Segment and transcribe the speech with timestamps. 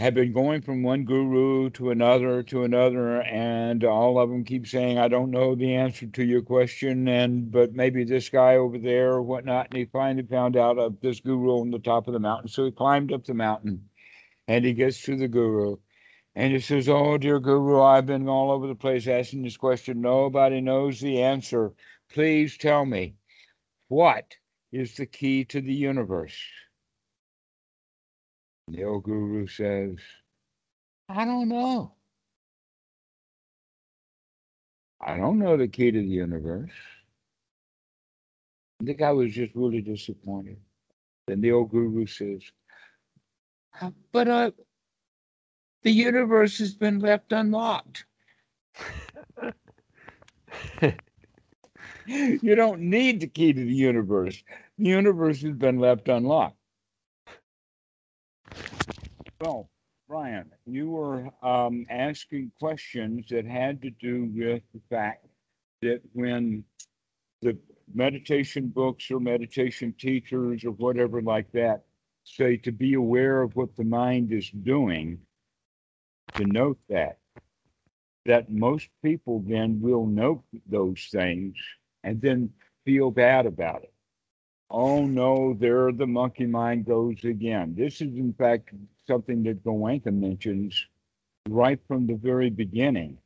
[0.00, 4.66] have been going from one guru to another to another, and all of them keep
[4.66, 8.78] saying, "I don't know the answer to your question," and but maybe this guy over
[8.78, 9.68] there or whatnot.
[9.70, 12.64] And he finally found out of this guru on the top of the mountain, so
[12.64, 13.90] he climbed up the mountain,
[14.48, 15.76] and he gets to the guru,
[16.34, 20.00] and he says, "Oh, dear guru, I've been all over the place asking this question.
[20.00, 21.74] Nobody knows the answer.
[22.10, 23.16] Please tell me,
[23.88, 24.36] what
[24.72, 26.40] is the key to the universe?"
[28.70, 29.96] The old guru says,
[31.08, 31.94] I don't know.
[35.00, 36.70] I don't know the key to the universe.
[38.78, 40.58] The guy was just really disappointed.
[41.26, 42.42] Then the old guru says,
[44.12, 44.52] But uh,
[45.82, 48.04] the universe has been left unlocked.
[52.06, 54.44] you don't need the key to the universe.
[54.78, 56.59] The universe has been left unlocked.
[59.40, 59.70] Well,
[60.06, 65.24] Brian, you were um, asking questions that had to do with the fact
[65.80, 66.62] that when
[67.40, 67.56] the
[67.94, 71.84] meditation books or meditation teachers or whatever like that
[72.24, 75.18] say to be aware of what the mind is doing,
[76.34, 77.18] to note that,
[78.26, 81.56] that most people then will note those things
[82.04, 82.50] and then
[82.84, 83.92] feel bad about it.
[84.70, 87.74] Oh no, there the monkey mind goes again.
[87.76, 88.70] This is, in fact,
[89.06, 90.86] something that Goenka mentions
[91.48, 93.18] right from the very beginning.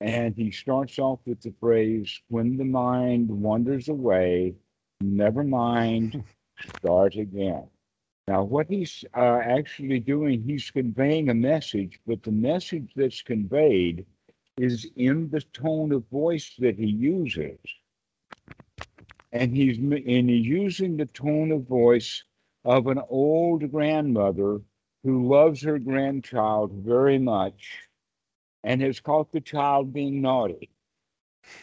[0.00, 4.54] And he starts off with the phrase, when the mind wanders away,
[5.02, 6.24] never mind,
[6.78, 7.68] start again.
[8.26, 14.06] Now, what he's uh, actually doing, he's conveying a message, but the message that's conveyed
[14.56, 17.58] is in the tone of voice that he uses
[19.32, 22.24] and he's and he's using the tone of voice
[22.64, 24.60] of an old grandmother
[25.04, 27.88] who loves her grandchild very much
[28.64, 30.70] and has caught the child being naughty.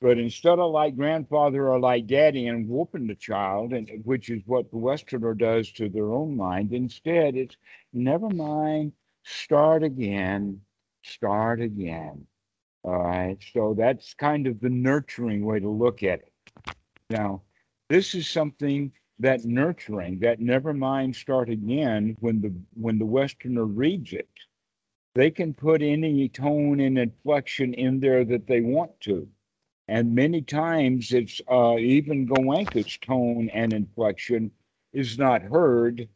[0.00, 4.42] but instead of like grandfather or like daddy and whooping the child, and which is
[4.46, 7.56] what the Westerner does to their own mind, instead it's
[7.92, 8.92] never mind,
[9.24, 10.60] start again,
[11.02, 12.26] start again.
[12.84, 13.38] All right.
[13.52, 16.32] So that's kind of the nurturing way to look at it.
[17.10, 17.42] Now,
[17.88, 23.64] this is something that nurturing, that never mind start again when the when the Westerner
[23.64, 24.28] reads it,
[25.14, 29.28] they can put any tone and inflection in there that they want to.
[29.88, 34.50] And many times it's uh, even Goenka's tone and inflection
[34.92, 36.08] is not heard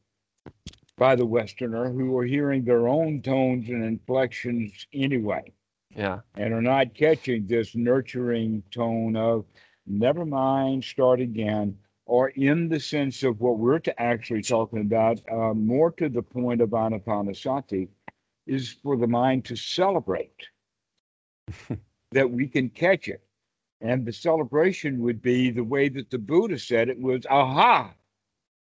[0.98, 5.50] by the Westerner who are hearing their own tones and inflections anyway.
[5.96, 6.20] Yeah.
[6.36, 9.46] And are not catching this nurturing tone of
[9.86, 11.76] never mind, start again,
[12.06, 16.22] or in the sense of what we're to actually talking about, uh, more to the
[16.22, 17.88] point of anapanasati,
[18.46, 20.48] is for the mind to celebrate
[22.10, 23.22] that we can catch it.
[23.80, 27.94] And the celebration would be the way that the Buddha said it was, aha,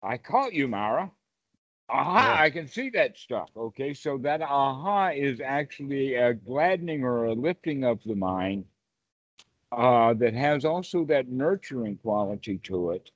[0.03, 1.10] I caught you, Mara.
[1.88, 2.43] Aha, yeah.
[2.43, 3.49] I can see that stuff.
[3.56, 8.65] Okay, so that aha is actually a gladdening or a lifting of the mind
[9.72, 13.10] uh, that has also that nurturing quality to it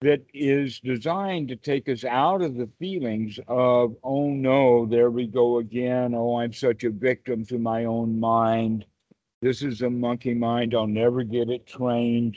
[0.00, 5.26] that is designed to take us out of the feelings of, oh no, there we
[5.26, 6.14] go again.
[6.14, 8.84] Oh, I'm such a victim to my own mind.
[9.42, 10.74] This is a monkey mind.
[10.74, 12.36] I'll never get it trained.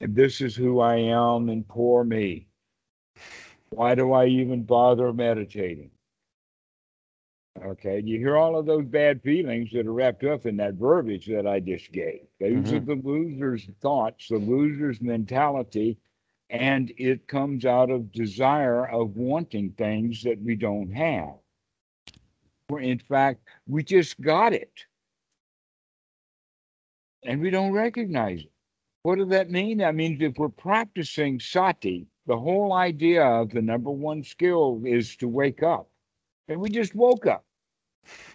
[0.00, 2.46] And this is who I am, and poor me.
[3.70, 5.90] Why do I even bother meditating?
[7.64, 11.26] Okay, you hear all of those bad feelings that are wrapped up in that verbiage
[11.26, 12.20] that I just gave.
[12.38, 12.76] Those mm-hmm.
[12.76, 15.98] are the loser's thoughts, the loser's mentality,
[16.50, 21.34] and it comes out of desire of wanting things that we don't have.
[22.70, 24.72] In fact, we just got it.
[27.24, 28.52] And we don't recognize it.
[29.02, 29.78] What does that mean?
[29.78, 35.16] That means if we're practicing sati, the whole idea of the number one skill is
[35.16, 35.88] to wake up.
[36.48, 37.44] And we just woke up.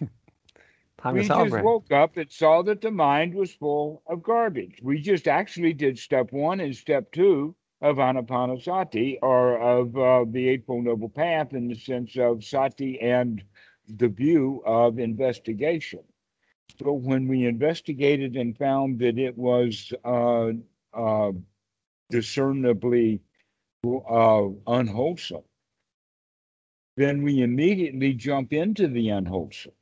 [0.98, 4.78] Time we just woke up and saw that the mind was full of garbage.
[4.82, 10.48] We just actually did step one and step two of anapanasati or of uh, the
[10.48, 13.42] Eightfold Noble Path in the sense of sati and
[13.88, 16.00] the view of investigation.
[16.78, 20.52] So when we investigated and found that it was uh,
[20.94, 21.32] uh,
[22.10, 23.20] discernibly
[23.84, 25.42] uh, unwholesome,
[26.96, 29.72] then we immediately jump into the unwholesome.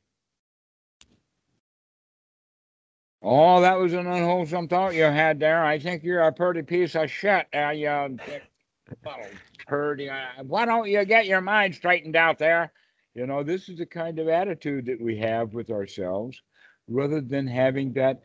[3.23, 5.63] Oh, that was an unwholesome thought you had there.
[5.63, 7.47] I think you're a pretty piece of shit.
[7.53, 7.89] Uh, you
[9.05, 9.25] little
[9.67, 10.09] pretty.
[10.09, 12.71] Uh, why don't you get your mind straightened out there
[13.15, 16.41] You know, this is the kind of attitude that we have with ourselves
[16.87, 18.21] rather than having that,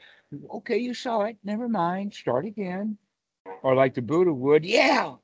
[0.55, 2.99] okay, you saw it, never mind, start again.
[3.63, 5.15] Or like the Buddha would, yeah,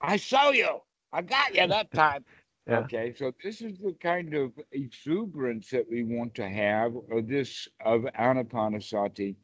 [0.00, 0.80] I saw you.
[1.12, 2.24] I got you that time.
[2.66, 2.78] Yeah.
[2.78, 7.68] Okay, so this is the kind of exuberance that we want to have, or this
[7.84, 9.36] of anapanasati,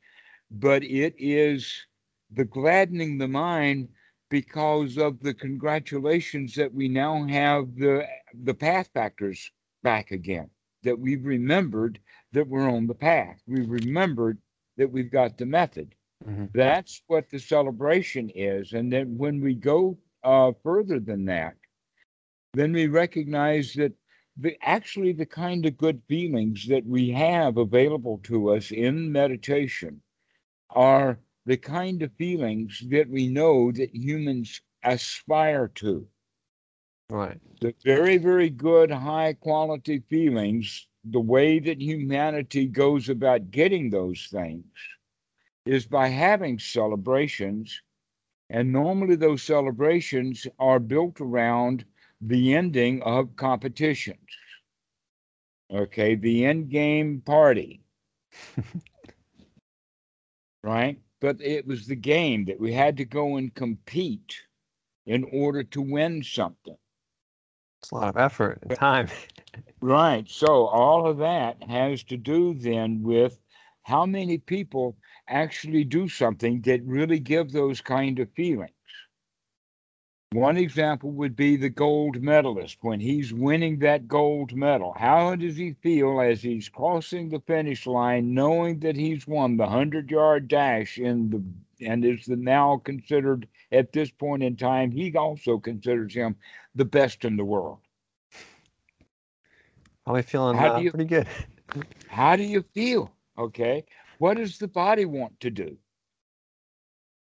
[0.51, 1.87] but it is
[2.31, 3.89] the gladdening the mind
[4.31, 9.51] because of the congratulations that we now have the the path factors
[9.83, 10.51] back again.
[10.83, 12.01] That we've remembered
[12.33, 13.43] that we're on the path.
[13.47, 14.39] We've remembered
[14.77, 15.95] that we've got the method.
[16.25, 16.53] Mhm.
[16.55, 18.73] That's what the celebration is.
[18.73, 21.57] And then when we go uh, further than that,
[22.53, 23.93] then we recognize that
[24.37, 30.01] the actually the kind of good feelings that we have available to us in meditation
[30.71, 36.07] are the kind of feelings that we know that humans aspire to.
[37.11, 37.39] Right.
[37.61, 44.29] The very, very good, high quality feelings, the way that humanity goes about getting those
[44.31, 44.65] things
[45.67, 47.83] is by having celebrations.
[48.49, 51.85] And normally those celebrations are built around
[52.23, 54.19] the ending of competitions.
[55.73, 57.83] Okay, the end game party.
[60.63, 60.99] right?
[61.21, 64.41] But it was the game that we had to go and compete
[65.07, 66.77] in order to win something.
[67.81, 69.09] It's a lot of effort and time.
[69.83, 70.29] Right.
[70.31, 73.39] So all of that has to do then with
[73.83, 74.97] how many people
[75.29, 78.73] actually do something that really give those kind of feelings.
[80.33, 84.95] One example would be the gold medalist when he's winning that gold medal.
[84.97, 89.67] How does he feel as he's crossing the finish line, knowing that he's won the
[89.69, 91.45] hundred yard dash in the
[91.87, 96.37] and is the now considered at this point in time, he also considers him
[96.75, 97.79] the best in the world.
[100.05, 101.27] Probably feeling How uh, do you- pretty good.
[102.09, 103.11] How do you feel?
[103.39, 103.85] Okay.
[104.19, 105.79] What does the body want to do?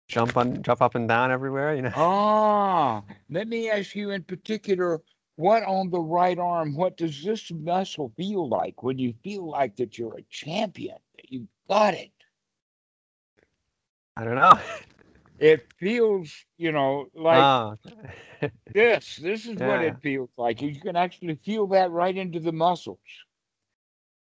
[0.10, 1.76] Jump on, jump up and down everywhere.
[1.76, 1.94] You know.
[1.96, 5.02] Ah, let me ask you in particular,
[5.36, 9.76] what on the right arm, what does this muscle feel like when you feel like
[9.78, 12.12] that you're a champion, that you got it?
[14.18, 14.52] I don't know.
[15.40, 17.76] It feels, you know, like Ah,
[18.74, 19.18] this.
[19.18, 20.62] This is what it feels like.
[20.62, 23.00] You can actually feel that right into the muscles.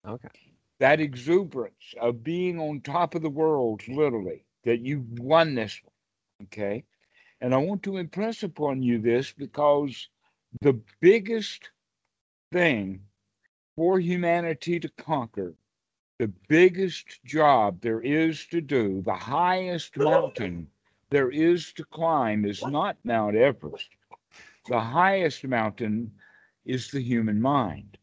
[0.04, 0.52] okay.
[0.80, 6.46] That exuberance of being on top of the world, literally, that you've won this one.
[6.46, 6.84] Okay.
[7.40, 10.08] And I want to impress upon you this because
[10.60, 11.70] the biggest
[12.52, 13.00] thing
[13.76, 15.54] for humanity to conquer,
[16.18, 20.68] the biggest job there is to do, the highest mountain
[21.08, 23.88] there is to climb is not Mount Everest.
[24.68, 26.12] The highest mountain
[26.64, 27.96] is the human mind.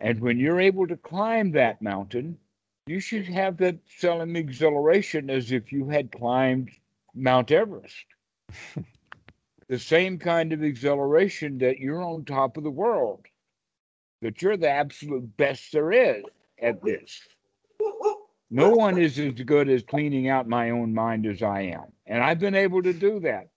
[0.00, 2.38] And when you're able to climb that mountain,
[2.86, 6.70] you should have that same exhilaration as if you had climbed
[7.14, 8.06] Mount Everest.
[9.68, 13.24] the same kind of exhilaration that you're on top of the world,
[14.20, 16.24] that you're the absolute best there is
[16.60, 17.20] at this.
[18.50, 21.86] No one is as good as cleaning out my own mind as I am.
[22.06, 23.48] And I've been able to do that.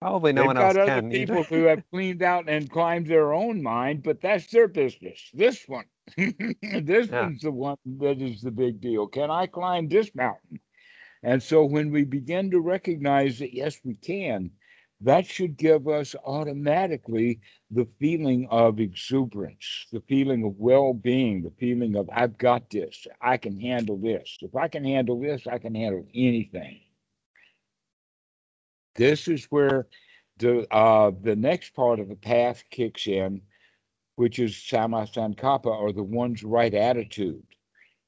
[0.00, 3.06] Probably no They've one got else other can people who have cleaned out and climbed
[3.06, 5.30] their own mind, but that's their business.
[5.34, 7.30] This one, this Yeah.
[7.30, 9.06] one's the one that is the big deal.
[9.06, 10.60] Can I climb this mountain?
[11.22, 14.50] And so when we begin to recognize that yes, we can,
[15.00, 21.96] that should give us automatically the feeling of exuberance, the feeling of well-being, the feeling
[21.96, 24.38] of I've got this, I can handle this.
[24.40, 26.80] If I can handle this, I can handle anything.
[28.94, 29.86] This is where
[30.38, 33.42] the uh, the next part of the path kicks in,
[34.16, 37.42] which is samma sankappa, or the one's right attitude,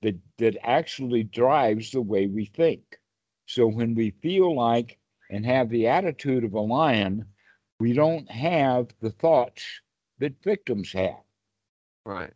[0.02, 2.98] that that actually drives the way we think.
[3.46, 4.98] So when we feel like
[5.30, 7.24] and have the attitude of a lion,
[7.80, 9.64] we don't have the thoughts
[10.18, 11.22] that victims have.
[12.04, 12.32] Right.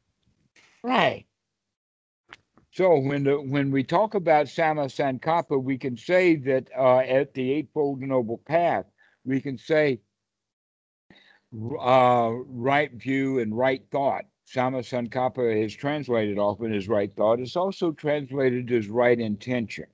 [0.82, 1.26] Right.
[2.72, 7.34] So when the, when we talk about Samma Sankappa, we can say that uh, at
[7.34, 8.86] the Eightfold Noble Path,
[9.24, 10.00] we can say
[11.54, 14.24] uh, right view and right thought.
[14.52, 17.40] Samma Sankappa is translated often as right thought.
[17.40, 19.86] It's also translated as right intention.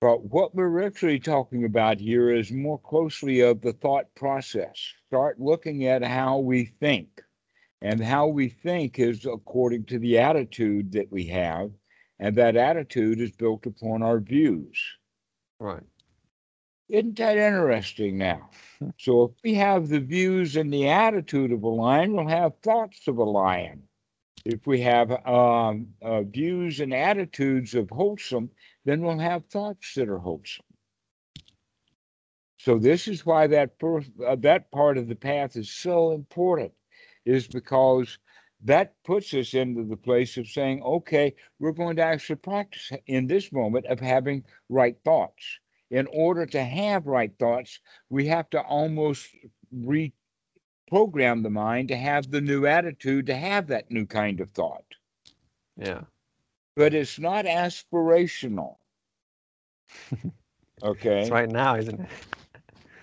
[0.00, 4.92] But what we're actually talking about here is more closely of the thought process.
[5.08, 7.22] Start looking at how we think.
[7.82, 11.70] And how we think is according to the attitude that we have.
[12.18, 14.78] And that attitude is built upon our views.
[15.60, 15.82] Right.
[16.88, 18.48] Isn't that interesting now?
[18.98, 23.08] So if we have the views and the attitude of a lion, we'll have thoughts
[23.08, 23.82] of a lion.
[24.44, 28.50] If we have um, uh, views and attitudes of wholesome,
[28.84, 30.64] then we'll have thoughts that are wholesome.
[32.58, 36.72] So this is why that first, uh, that part of the path is so important,
[37.24, 38.18] is because
[38.62, 43.26] that puts us into the place of saying, okay, we're going to actually practice in
[43.26, 45.58] this moment of having right thoughts.
[45.90, 49.28] In order to have right thoughts, we have to almost
[49.74, 54.84] reprogram the mind to have the new attitude, to have that new kind of thought.
[55.76, 56.02] Yeah.
[56.74, 58.76] But it's not aspirational.
[60.82, 61.22] Okay.
[61.22, 62.08] It's right now, isn't it?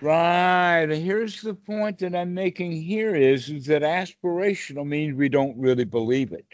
[0.00, 0.86] Right.
[0.90, 5.84] Here's the point that I'm making here is, is that aspirational means we don't really
[5.84, 6.46] believe it.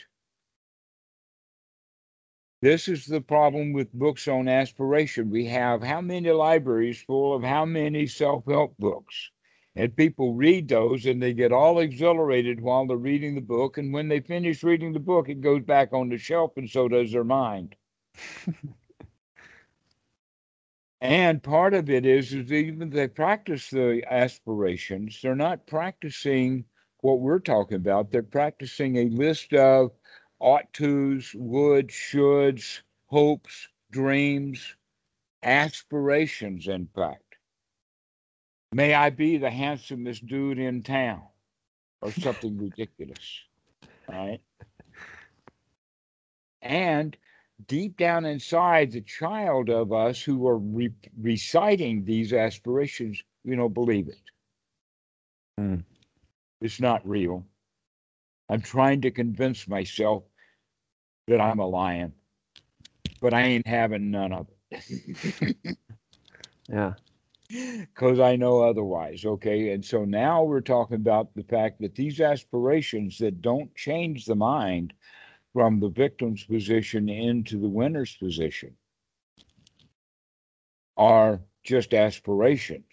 [2.62, 5.30] This is the problem with books on aspiration.
[5.30, 9.30] We have how many libraries full of how many self help books?
[9.76, 13.78] And people read those and they get all exhilarated while they're reading the book.
[13.78, 16.88] And when they finish reading the book, it goes back on the shelf and so
[16.88, 17.76] does their mind.
[21.02, 26.64] And part of it is, is even they practice the aspirations, they're not practicing
[27.00, 28.10] what we're talking about.
[28.10, 29.92] They're practicing a list of
[30.40, 34.76] ought tos, would, shoulds, hopes, dreams,
[35.42, 37.36] aspirations, in fact.
[38.72, 41.22] May I be the handsomest dude in town
[42.00, 43.40] or something ridiculous.
[44.08, 44.40] Right.
[46.62, 47.16] And
[47.66, 53.74] deep down inside the child of us who are re- reciting these aspirations, you don't
[53.74, 54.20] believe it.
[55.58, 55.76] Hmm.
[56.60, 57.44] It's not real.
[58.48, 60.24] I'm trying to convince myself
[61.28, 62.12] that I'm a lion,
[63.20, 65.56] but I ain't having none of it.
[66.70, 66.94] Yeah.
[67.48, 69.24] Because I know otherwise.
[69.24, 69.72] Okay.
[69.72, 74.36] And so now we're talking about the fact that these aspirations that don't change the
[74.36, 74.92] mind
[75.52, 78.76] from the victim's position into the winner's position
[80.96, 82.84] are just aspirations.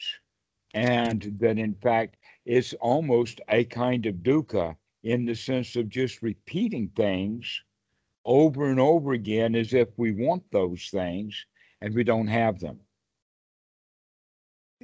[0.74, 6.24] And that in fact, it's almost a kind of dukkha in the sense of just
[6.24, 7.62] repeating things
[8.28, 11.48] over and over again as if we want those things
[11.82, 12.82] and we don't have them.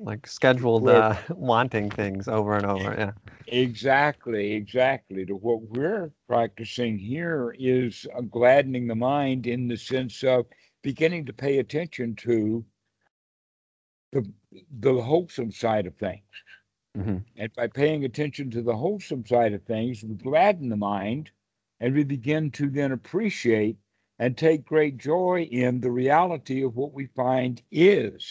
[0.01, 2.95] Like scheduled uh, wanting things over and over.
[2.97, 3.11] Yeah.
[3.47, 5.25] Exactly, exactly.
[5.25, 10.47] To what we're practicing here is uh, gladdening the mind in the sense of
[10.81, 12.65] beginning to pay attention to
[14.13, 14.31] the
[14.79, 16.23] the wholesome side of things.
[16.95, 21.31] hmm And by paying attention to the wholesome side of things, we gladden the mind
[21.79, 23.77] and we begin to then appreciate
[24.19, 28.25] and take great joy in the reality of what we find is.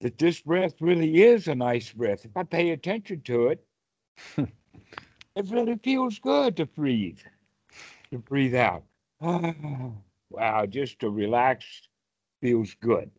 [0.00, 2.24] That this breath really is a nice breath.
[2.24, 3.64] If I pay attention to it,
[4.36, 7.18] it really feels good to breathe,
[8.10, 8.84] to breathe out.
[9.20, 11.64] wow, just to relax
[12.40, 13.10] feels good.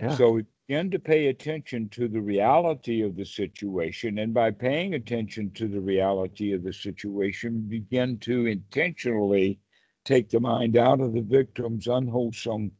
[0.00, 0.16] Yeah.
[0.16, 4.18] So begin to pay attention to the reality of the situation.
[4.18, 9.58] And by paying attention to the reality of the situation, begin to intentionally
[10.04, 12.70] take the mind out of the victim's unwholesome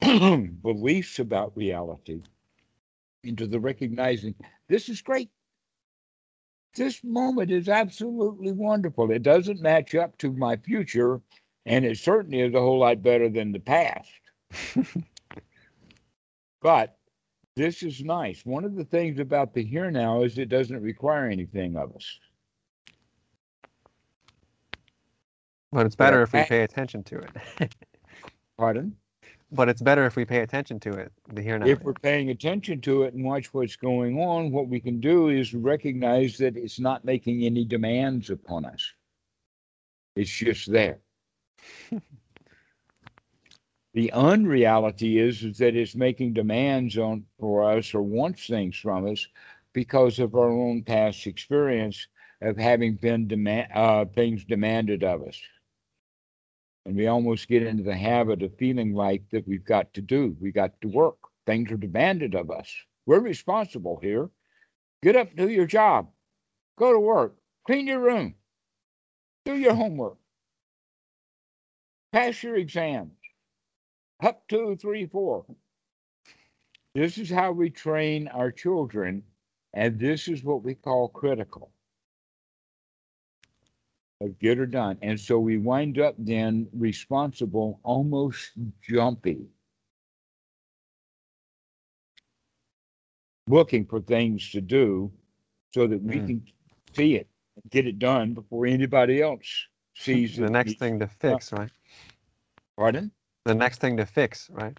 [0.00, 2.22] beliefs about reality
[3.22, 4.34] into the recognizing
[4.68, 5.28] this is great.
[6.74, 9.10] This moment is absolutely wonderful.
[9.10, 11.20] It doesn't match up to my future,
[11.66, 14.10] and it certainly is a whole lot better than the past.
[16.62, 16.99] But
[17.56, 18.44] this is nice.
[18.44, 22.18] One of the things about the here now is it doesn't require anything of us.
[25.72, 27.74] But it's better if we I- pay attention to it.
[28.58, 28.96] Pardon?
[29.52, 31.12] but it's better if we pay attention to it.
[31.32, 31.66] The here now.
[31.66, 35.28] If we're paying attention to it and watch what's going on, what we can do
[35.28, 38.92] is recognize that it's not making any demands upon us.
[40.14, 41.00] It's just there.
[43.94, 49.06] the unreality is, is that it's making demands on for us or wants things from
[49.10, 49.26] us
[49.72, 52.06] because of our own past experience
[52.40, 55.40] of having been demand uh, things demanded of us.
[56.86, 60.36] And we almost get into the habit of feeling like that we've got to do,
[60.40, 61.16] we got to work.
[61.46, 62.72] Things are demanded of us.
[63.06, 64.30] We're responsible here.
[65.02, 66.08] Get up, do your job,
[66.78, 68.34] go to work, clean your room,
[69.44, 70.18] do your homework,
[72.12, 73.19] pass your exams.
[74.22, 75.46] Up two, three, four.
[76.94, 79.24] This is how we train our children,
[79.74, 81.72] and this is what we call critical
[84.20, 84.98] of get or done.
[85.02, 89.48] And so we wind up then responsible, almost jumpy.
[93.48, 95.12] looking for things to do
[95.72, 96.26] so that we Mm.
[96.26, 96.42] can
[96.94, 97.28] see it,
[97.70, 101.70] get it done before anybody else sees The next thing to fix, right?
[102.76, 103.12] Pardon?
[103.44, 104.76] The next thing to fix, right?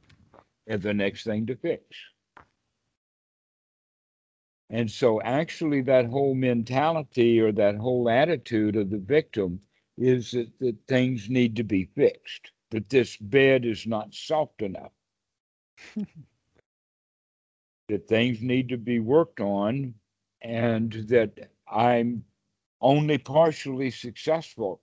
[0.68, 1.84] And the next thing to fix.
[4.70, 9.60] And so actually that whole mentality or that whole attitude of the victim
[9.98, 14.92] is that, that things need to be fixed, that this bed is not soft enough.
[17.90, 19.94] that things need to be worked on
[20.42, 22.24] and that I'm
[22.80, 24.82] only partially successful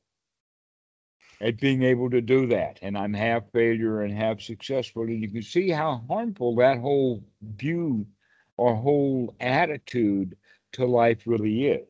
[1.40, 2.78] at being able to do that.
[2.82, 5.02] And I'm half failure and half successful.
[5.04, 8.06] And you can see how harmful that whole view
[8.56, 10.36] or whole attitude
[10.72, 11.86] to life really is.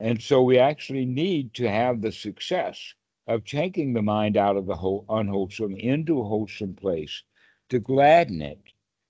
[0.00, 2.94] And so we actually need to have the success
[3.26, 7.22] of taking the mind out of the whole unwholesome into a wholesome place,
[7.70, 8.60] to gladden it,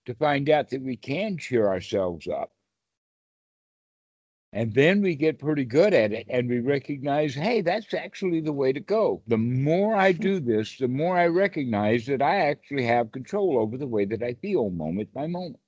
[0.07, 2.53] to find out that we can cheer ourselves up.
[4.54, 8.54] And then we get pretty good at it and we recognize, hey, that's actually the
[8.54, 9.23] way to go.
[9.26, 13.76] The more I do this, the more I recognize that I actually have control over
[13.76, 15.61] the way that I feel moment by moment.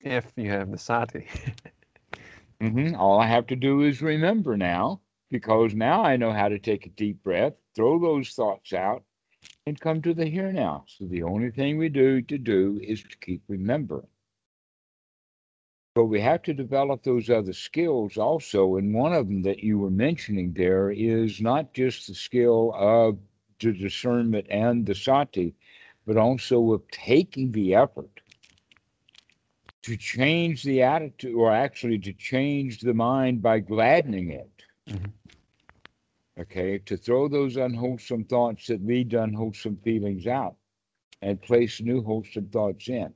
[0.00, 1.26] If you have the sati.
[2.60, 6.58] hmm All I have to do is remember now, because now I know how to
[6.58, 9.04] take a deep breath, throw those thoughts out,
[9.66, 10.84] and come to the here now.
[10.88, 14.11] So the only thing we do to do is to keep remembering.
[15.94, 18.76] But we have to develop those other skills also.
[18.76, 23.18] And one of them that you were mentioning there is not just the skill of
[23.60, 25.54] the discernment and the sati,
[26.06, 28.20] but also of taking the effort
[29.82, 34.62] to change the attitude, or actually to change the mind by gladdening it.
[34.88, 35.12] Mhm.
[36.38, 40.56] Okay, to throw those unwholesome thoughts that lead to unwholesome feelings out
[41.20, 43.12] and place new wholesome thoughts in.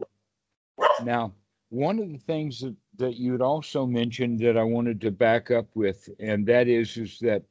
[1.03, 1.35] Now,
[1.71, 5.51] one of the things that, that you had also mentioned that I wanted to back
[5.51, 7.43] up with, and that is, is that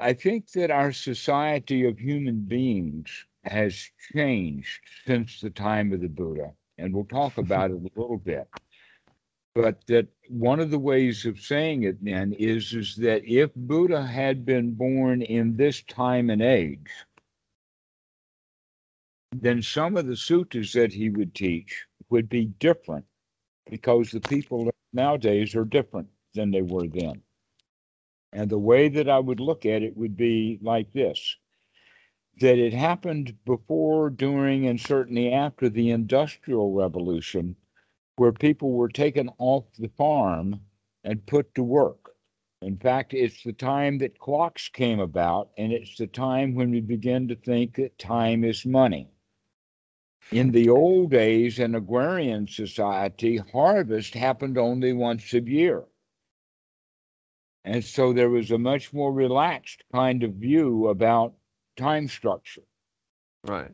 [0.00, 3.10] I think that our society of human beings
[3.44, 8.18] has changed since the time of the Buddha, and we'll talk about it a little
[8.18, 8.48] bit.
[9.54, 14.04] But that one of the ways of saying it then is, is that if Buddha
[14.04, 16.90] had been born in this time and age,
[19.32, 23.04] then some of the suttas that he would teach would be different
[23.70, 27.22] because the people nowadays are different than they were then.
[28.32, 31.36] And the way that I would look at it would be like this
[32.40, 37.54] that it happened before, during, and certainly after the Industrial Revolution,
[38.16, 40.60] where people were taken off the farm
[41.04, 42.10] and put to work.
[42.60, 46.80] In fact, it's the time that clocks came about, and it's the time when we
[46.80, 49.13] begin to think that time is money.
[50.30, 55.84] In the old days, in agrarian society, harvest happened only once a year.
[57.64, 61.34] And so there was a much more relaxed kind of view about
[61.76, 62.64] time structure.
[63.44, 63.72] Right.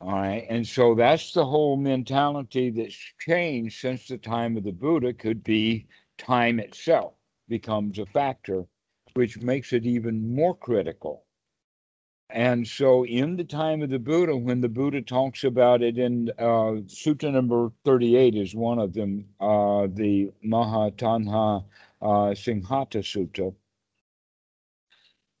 [0.00, 0.46] All right.
[0.48, 5.42] And so that's the whole mentality that's changed since the time of the Buddha could
[5.42, 5.86] be
[6.18, 7.14] time itself
[7.48, 8.66] becomes a factor,
[9.14, 11.24] which makes it even more critical.
[12.30, 16.30] And so, in the time of the Buddha, when the Buddha talks about it in
[16.38, 21.64] uh, Sutta number 38, is one of them, uh, the Mahatanha
[22.02, 23.54] uh, Singhata Sutta,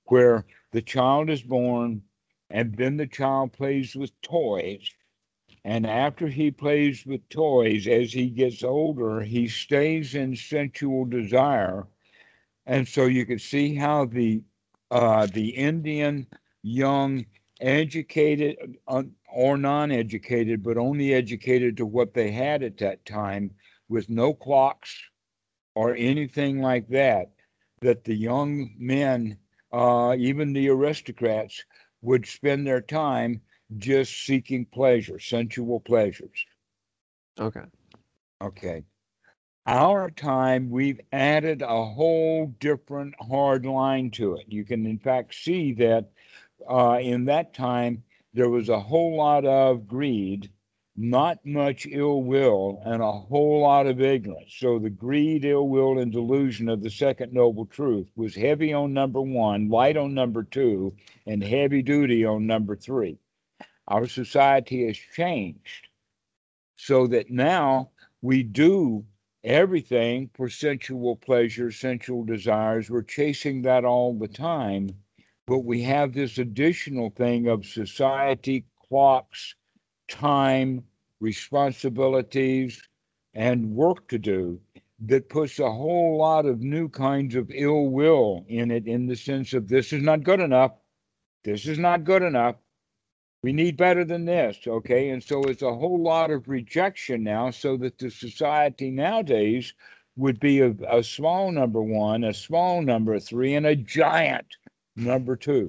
[0.04, 2.02] where the child is born
[2.50, 4.90] and then the child plays with toys.
[5.64, 11.86] And after he plays with toys, as he gets older, he stays in sensual desire.
[12.66, 14.42] And so you can see how the
[14.90, 16.26] uh, the Indian
[16.64, 17.26] young,
[17.60, 23.50] educated uh, or non-educated, but only educated to what they had at that time,
[23.88, 24.98] with no clocks
[25.74, 27.30] or anything like that,
[27.80, 29.36] that the young men,
[29.72, 31.62] uh, even the aristocrats,
[32.00, 33.40] would spend their time
[33.76, 36.46] just seeking pleasure, sensual pleasures.
[37.38, 37.64] Okay.
[38.40, 38.84] Okay.
[39.66, 44.46] Our time, we've added a whole different hard line to it.
[44.48, 46.10] You can, in fact, see that
[46.68, 50.50] uh, in that time, there was a whole lot of greed,
[50.96, 54.54] not much ill will, and a whole lot of ignorance.
[54.58, 58.92] So the greed, ill will, and delusion of the second noble truth was heavy on
[58.92, 60.94] number one, light on number two,
[61.26, 63.18] and heavy duty on number three.
[63.88, 65.88] Our society has changed
[66.76, 67.90] so that now
[68.22, 69.04] we do
[69.42, 72.90] everything for sensual pleasure, sensual desires.
[72.90, 74.90] We're chasing that all the time.
[75.46, 79.54] But we have this additional thing of society, clocks,
[80.08, 80.84] time,
[81.20, 82.82] responsibilities,
[83.34, 84.60] and work to do
[85.00, 89.16] that puts a whole lot of new kinds of ill will in it in the
[89.16, 90.72] sense of this is not good enough.
[91.42, 92.56] This is not good enough.
[93.42, 94.58] We need better than this.
[94.66, 95.10] Okay.
[95.10, 99.74] And so it's a whole lot of rejection now, so that the society nowadays
[100.16, 104.46] would be a, a small number one, a small number three, and a giant
[104.96, 105.68] number two.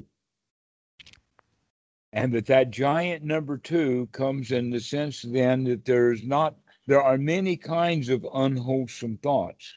[2.14, 6.56] And that that giant number two comes in the sense then that there's not
[6.88, 9.74] there are many kinds of unwholesome thoughts,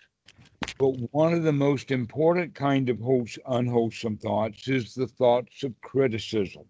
[0.78, 3.00] but one of the most important kind of
[3.46, 6.64] unwholesome thoughts is the thoughts of criticism.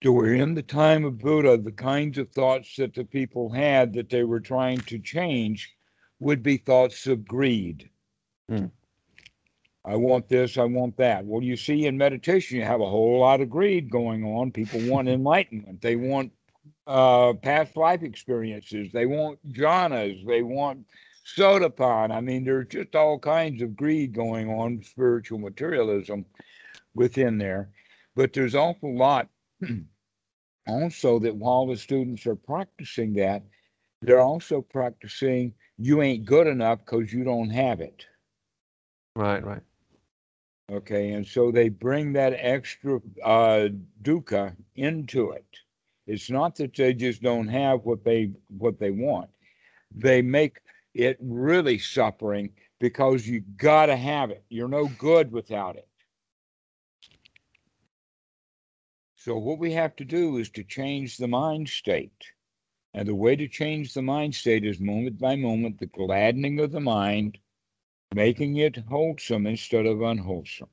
[0.00, 4.22] During the time of Buddha, the kinds of thoughts that the people had that they
[4.22, 5.74] were trying to change
[6.20, 7.90] would be thoughts of greed.
[8.48, 8.66] Hmm.
[9.84, 11.24] I want this, I want that.
[11.26, 14.50] Well, you see, in meditation, you have a whole lot of greed going on.
[14.50, 16.32] People want enlightenment, they want
[16.86, 18.90] uh, past life experiences.
[18.92, 20.24] They want jhanas.
[20.26, 20.86] They want
[21.36, 22.12] sotapanna.
[22.12, 26.24] I mean, there's just all kinds of greed going on, spiritual materialism
[26.94, 27.70] within there.
[28.14, 29.28] But there's awful lot
[30.68, 33.42] also that while the students are practicing that,
[34.02, 38.06] they're also practicing you ain't good enough because you don't have it.
[39.16, 39.62] Right, right.
[40.72, 43.68] Okay, and so they bring that extra uh,
[44.02, 45.44] dukkha into it
[46.06, 49.30] it's not that they just don't have what they what they want.
[49.94, 50.58] They make
[50.92, 54.44] it really suffering because you got to have it.
[54.48, 55.88] You're no good without it.
[59.16, 62.12] So what we have to do is to change the mind state.
[62.92, 66.70] And the way to change the mind state is moment by moment the gladdening of
[66.70, 67.38] the mind,
[68.14, 70.68] making it wholesome instead of unwholesome.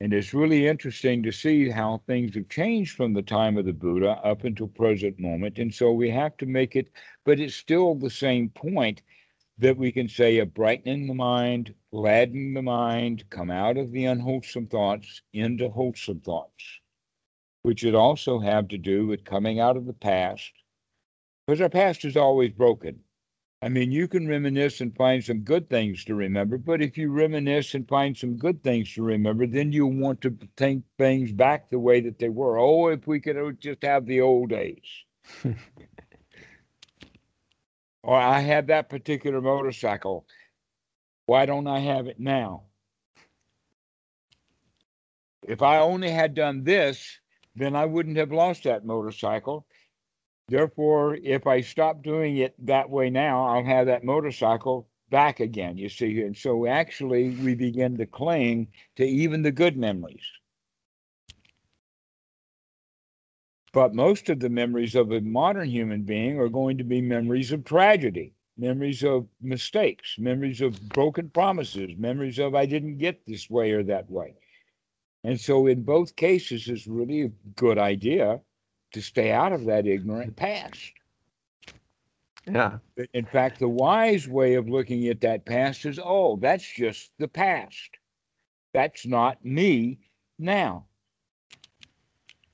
[0.00, 3.72] And it's really interesting to see how things have changed from the time of the
[3.72, 5.58] Buddha up until present moment.
[5.58, 6.90] And so we have to make it,
[7.24, 9.02] but it's still the same point
[9.58, 14.06] that we can say of brightening the mind, gladdening the mind, come out of the
[14.06, 16.80] unwholesome thoughts into wholesome thoughts,
[17.62, 20.50] which would also have to do with coming out of the past,
[21.46, 22.98] because our past is always broken.
[23.64, 27.12] I mean, you can reminisce and find some good things to remember, but if you
[27.12, 31.70] reminisce and find some good things to remember, then you want to think things back
[31.70, 32.58] the way that they were.
[32.58, 34.82] Oh, if we could just have the old days.
[38.02, 40.26] or I had that particular motorcycle.
[41.26, 42.64] Why don't I have it now?
[45.46, 47.20] If I only had done this,
[47.54, 49.66] then I wouldn't have lost that motorcycle.
[50.48, 55.78] Therefore, if I stop doing it that way now, I'll have that motorcycle back again,
[55.78, 56.20] you see.
[56.22, 60.26] And so actually, we begin to cling to even the good memories.
[63.72, 67.52] But most of the memories of a modern human being are going to be memories
[67.52, 73.48] of tragedy, memories of mistakes, memories of broken promises, memories of I didn't get this
[73.48, 74.34] way or that way.
[75.24, 78.40] And so, in both cases, it's really a good idea
[78.92, 80.92] to stay out of that ignorant past.
[82.46, 82.78] Yeah.
[83.14, 87.28] In fact, the wise way of looking at that past is oh, that's just the
[87.28, 87.98] past.
[88.72, 89.98] That's not me
[90.38, 90.86] now.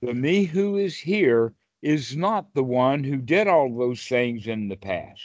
[0.01, 4.69] The me who is here is not the one who did all those things in
[4.69, 5.23] the past.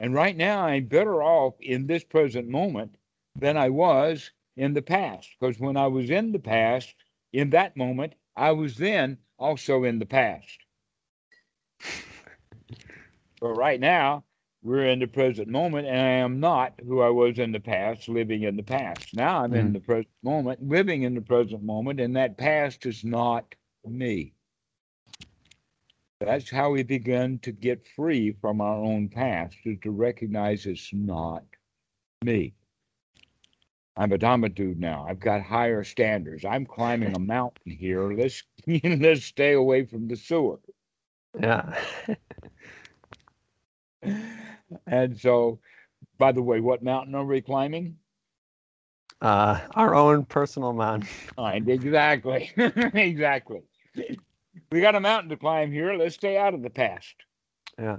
[0.00, 2.96] And right now, I'm better off in this present moment
[3.36, 5.28] than I was in the past.
[5.38, 6.94] Because when I was in the past,
[7.32, 10.58] in that moment, I was then also in the past.
[13.40, 14.24] but right now,
[14.62, 18.08] we're in the present moment, and I am not who I was in the past,
[18.08, 19.14] living in the past.
[19.14, 19.56] Now I'm mm.
[19.56, 19.72] in mm-hmm.
[19.74, 23.54] the present moment, living in the present moment, and that past is not
[23.86, 24.32] me.
[26.20, 30.92] That's how we begin to get free from our own past, is to recognize it's
[30.92, 31.44] not
[32.24, 32.54] me.
[33.98, 35.04] I'm a Dhamma dude now.
[35.08, 36.44] I've got higher standards.
[36.44, 38.12] I'm climbing a mountain here.
[38.12, 40.60] Let's let's stay away from the sewer.
[41.38, 41.76] Yeah.
[44.86, 45.58] and so,
[46.16, 47.96] by the way, what mountain are we climbing?
[49.20, 51.08] Uh, our own personal mountain.
[51.36, 53.62] Right, exactly, exactly.
[54.70, 55.94] We got a mountain to climb here.
[55.94, 57.16] Let's stay out of the past.
[57.76, 57.98] Yeah,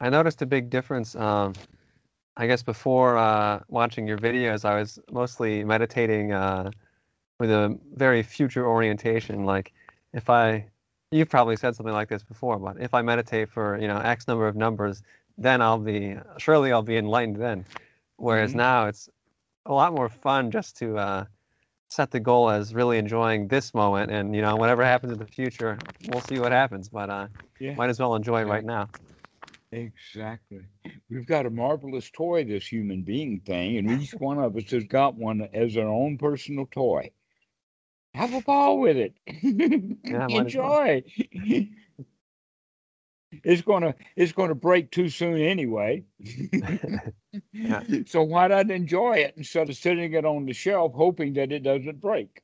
[0.00, 1.16] I noticed a big difference.
[1.16, 1.54] Um,
[2.36, 6.70] I guess before uh, watching your videos, I was mostly meditating uh,
[7.38, 9.44] with a very future orientation.
[9.44, 9.72] Like,
[10.12, 10.66] if I,
[11.12, 14.26] you've probably said something like this before, but if I meditate for you know X
[14.26, 15.02] number of numbers,
[15.38, 17.64] then I'll be surely I'll be enlightened then.
[18.16, 18.58] Whereas mm-hmm.
[18.58, 19.08] now it's
[19.66, 21.24] a lot more fun just to uh,
[21.88, 25.26] set the goal as really enjoying this moment, and you know, whatever happens in the
[25.26, 26.88] future, we'll see what happens.
[26.88, 27.28] But uh,
[27.60, 27.74] Yeah.
[27.74, 28.52] might as well enjoy it Yeah.
[28.52, 28.88] right now.
[29.74, 30.60] Exactly.
[31.10, 34.84] We've got a marvelous toy, this human being thing, and each one of us has
[34.84, 37.10] got one as our own personal toy.
[38.14, 39.14] Have a ball with it.
[40.08, 40.36] well.
[40.38, 41.02] Enjoy.
[43.32, 46.04] it's gonna it's gonna break too soon anyway.
[47.52, 47.82] Yeah.
[48.06, 51.64] So why not enjoy it instead of sitting it on the shelf hoping that it
[51.64, 52.42] doesn't break?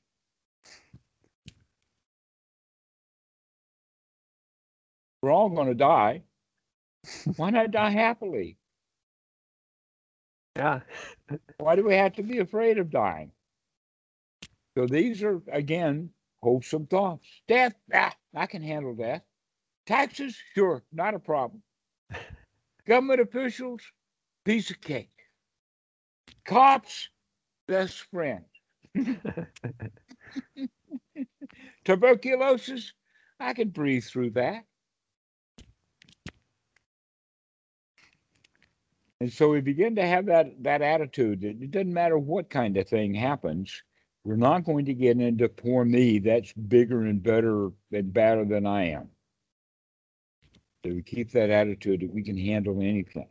[5.22, 6.24] We're all gonna die.
[7.36, 8.56] Why not die happily?
[10.56, 10.80] Yeah.
[11.58, 13.32] Why do we have to be afraid of dying?
[14.76, 16.10] So these are again
[16.42, 17.26] wholesome thoughts.
[17.48, 19.22] Death, ah, I can handle death.
[19.86, 21.62] Taxes, sure, not a problem.
[22.86, 23.82] Government officials,
[24.44, 25.10] piece of cake.
[26.44, 27.08] Cops,
[27.66, 28.44] best friend.
[31.84, 32.92] Tuberculosis,
[33.38, 34.64] I can breathe through that.
[39.20, 42.76] And so we begin to have that that attitude that it doesn't matter what kind
[42.76, 43.82] of thing happens,
[44.24, 48.66] we're not going to get into poor me that's bigger and better and badder than
[48.66, 49.08] I am.
[50.84, 53.28] So we keep that attitude that we can handle anything.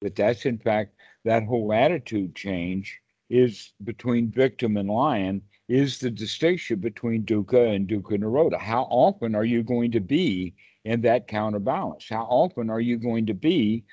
[0.00, 6.10] But that's in fact that whole attitude change is between victim and lion is the
[6.10, 8.58] distinction between dukkha and dukkha nirodha.
[8.58, 12.06] How often are you going to be in that counterbalance?
[12.08, 13.84] How often are you going to be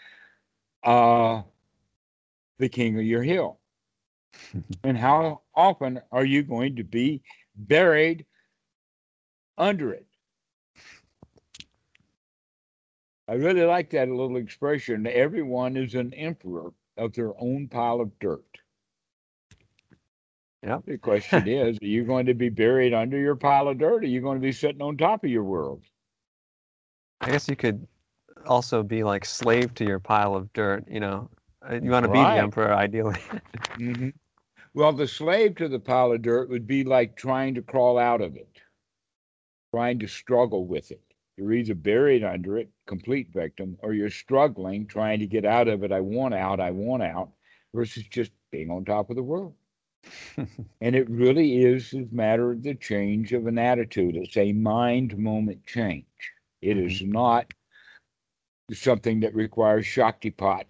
[0.84, 1.42] uh,
[2.60, 3.60] the king of your hill?
[4.84, 7.22] and how often are you going to be
[7.56, 8.26] buried
[9.58, 10.06] under it?
[13.28, 15.08] I really like that little expression.
[15.08, 18.44] Everyone is an emperor of their own pile of dirt.
[20.64, 20.86] Yep.
[20.86, 23.94] The question is, are you going to be buried under your pile of dirt?
[23.94, 25.84] Or are you going to be sitting on top of your world?
[27.22, 27.88] I guess you could
[28.46, 30.86] also be like slave to your pile of dirt.
[30.88, 31.30] You know,
[31.64, 33.20] Uh, you want to be the emperor ideally.
[33.78, 34.10] hmm
[34.74, 38.22] Well, the slave to the pile of dirt would be like trying to crawl out
[38.22, 38.62] of it,
[39.74, 41.02] trying to struggle with it.
[41.38, 45.84] You're either buried under it, complete victim, or you're struggling, trying to get out of
[45.84, 45.92] it.
[45.92, 47.32] I want out, I want out,
[47.74, 49.54] versus just being on top of the world.
[50.38, 54.16] and it really is a matter of the change of an attitude.
[54.16, 56.06] It's a mind moment change.
[56.62, 57.54] It is not
[58.74, 60.66] something that requires Shaktipat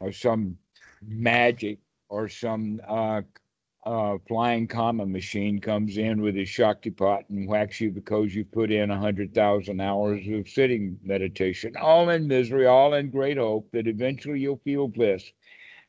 [0.00, 0.58] or some
[1.02, 3.22] magic or some uh,
[3.84, 8.70] uh, flying comma machine comes in with his Shaktipat and whacks you because you put
[8.70, 13.70] in a hundred thousand hours of sitting meditation, all in misery, all in great hope
[13.72, 15.32] that eventually you'll feel bliss.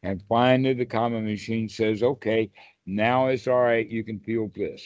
[0.03, 2.51] And finally, the comma machine says, "Okay,
[2.85, 3.87] now it's all right.
[3.87, 4.83] You can feel bliss."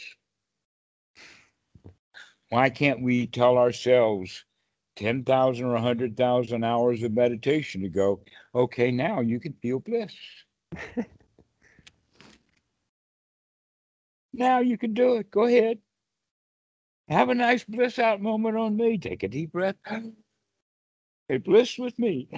[2.55, 4.45] Why can't we tell ourselves
[4.95, 8.21] 10,000 or 100,000 hours of meditation to go,
[8.55, 10.15] okay, now you can feel bliss.
[14.33, 15.29] now you can do it.
[15.29, 15.79] Go ahead.
[17.09, 18.99] Have a nice bliss out moment on me.
[18.99, 19.75] Take a deep breath.
[21.27, 22.29] Hey, bliss with me.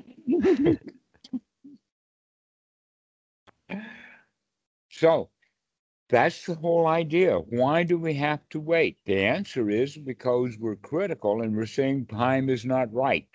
[4.90, 5.30] so
[6.10, 7.38] that's the whole idea.
[7.38, 8.98] Why do we have to wait?
[9.06, 13.30] The answer is because we're critical and we're saying time is not right.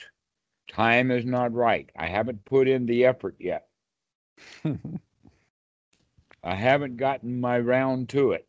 [0.70, 1.90] Time is not right.
[1.96, 3.68] I haven't put in the effort yet.
[6.44, 8.48] I haven't gotten my round to it.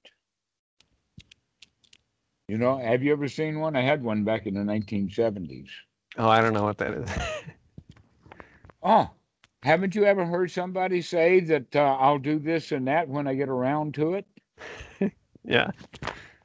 [2.48, 3.76] You know, have you ever seen one?
[3.76, 5.68] I had one back in the 1970s.
[6.18, 7.10] oh, I don't know what that is.
[8.86, 9.10] Oh,
[9.63, 13.34] haven't you ever heard somebody say that uh, I'll do this and that when I
[13.34, 14.26] get around to it?
[15.45, 15.71] yeah.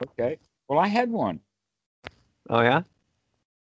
[0.03, 0.39] Okay.
[0.69, 1.41] Well, I had one.
[2.49, 2.83] Oh yeah.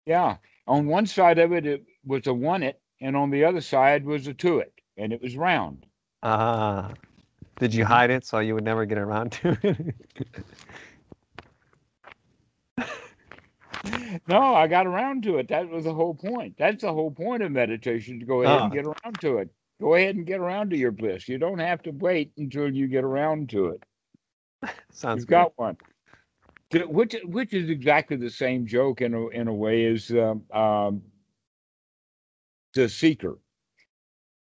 [0.04, 0.36] Yeah.
[0.66, 4.04] On one side of it, it was a one it, and on the other side
[4.04, 5.86] was a two it, and it was round.
[6.22, 6.92] Ah.
[7.58, 9.94] Did you hide it so you would never get around to it?
[14.28, 15.48] No, I got around to it.
[15.48, 16.56] That was the whole point.
[16.58, 18.72] That's the whole point of meditation to go ahead and Ah.
[18.72, 19.50] get around to it.
[19.80, 21.28] Go ahead and get around to your bliss.
[21.28, 23.82] You don't have to wait until you get around to it.
[24.92, 25.48] Sounds You've good.
[25.48, 25.76] got one.
[26.72, 31.02] Which which is exactly the same joke in a in a way as um, um,
[32.74, 33.38] the seeker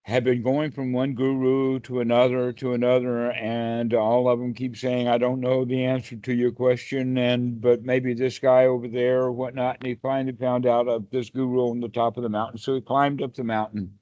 [0.08, 4.76] have been going from one guru to another to another, and all of them keep
[4.76, 8.88] saying, "I don't know the answer to your question," and but maybe this guy over
[8.88, 9.78] there or whatnot.
[9.80, 12.74] And he finally found out of this guru on the top of the mountain, so
[12.74, 13.98] he climbed up the mountain,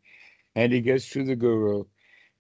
[0.55, 1.85] and he gets to the guru,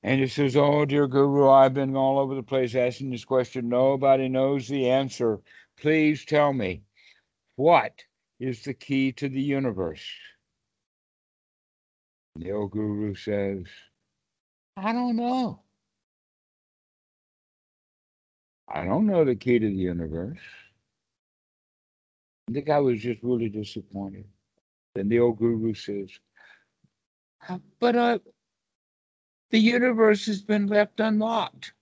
[0.03, 3.69] And he says, Oh, dear Guru, I've been all over the place asking this question.
[3.69, 5.41] Nobody knows the answer.
[5.77, 6.83] Please tell me,
[7.57, 8.05] what
[8.41, 10.07] is the key to the universe?
[12.39, 13.65] The old guru says,
[14.77, 15.63] I don't know.
[18.69, 20.39] I don't know the key to the universe.
[22.49, 24.27] The guy was just really disappointed.
[24.95, 26.11] Then the old guru says,
[27.81, 28.19] But uh,
[29.51, 31.73] the universe has been left unlocked.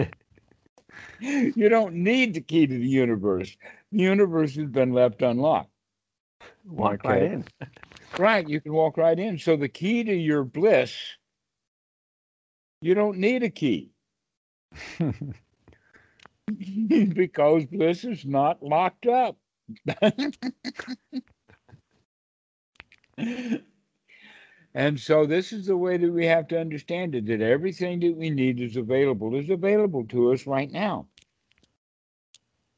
[1.20, 3.56] you don't need the key to the universe.
[3.90, 5.71] The universe has been left unlocked.
[6.64, 7.44] Walk right in.
[8.18, 9.38] Right, you can walk right in.
[9.38, 10.94] So the key to your bliss,
[12.80, 13.90] you don't need a key
[17.14, 19.38] because bliss is not locked up.
[24.74, 28.16] and so this is the way that we have to understand it that everything that
[28.16, 31.06] we need is available is available to us right now.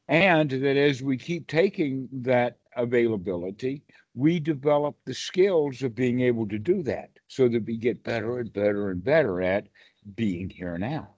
[0.07, 3.83] And that as we keep taking that availability,
[4.15, 8.39] we develop the skills of being able to do that so that we get better
[8.39, 9.69] and better and better at
[10.15, 11.15] being here now.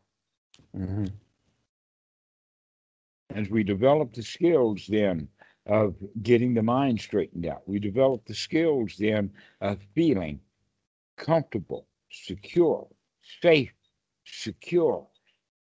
[0.74, 1.12] Mhm.
[3.30, 5.28] As we develop the skills then
[5.66, 10.40] of getting the mind straightened out, we develop the skills then of feeling
[11.16, 12.88] comfortable, secure,
[13.42, 13.74] safe,
[14.24, 15.06] secure.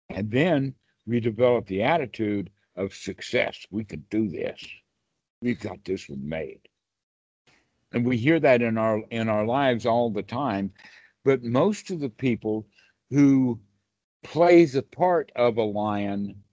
[0.10, 3.66] And then we develop the attitude of success.
[3.72, 4.64] We can do this.
[5.42, 6.62] We've got this one made.
[7.94, 10.72] And we hear that in our in our lives all the time.
[11.26, 12.68] But most of the people
[13.10, 13.60] who
[14.24, 16.44] play the part of a lion,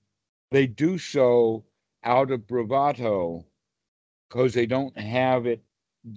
[0.51, 1.64] they do so
[2.05, 3.44] out of bravado
[4.29, 5.62] because they don't have it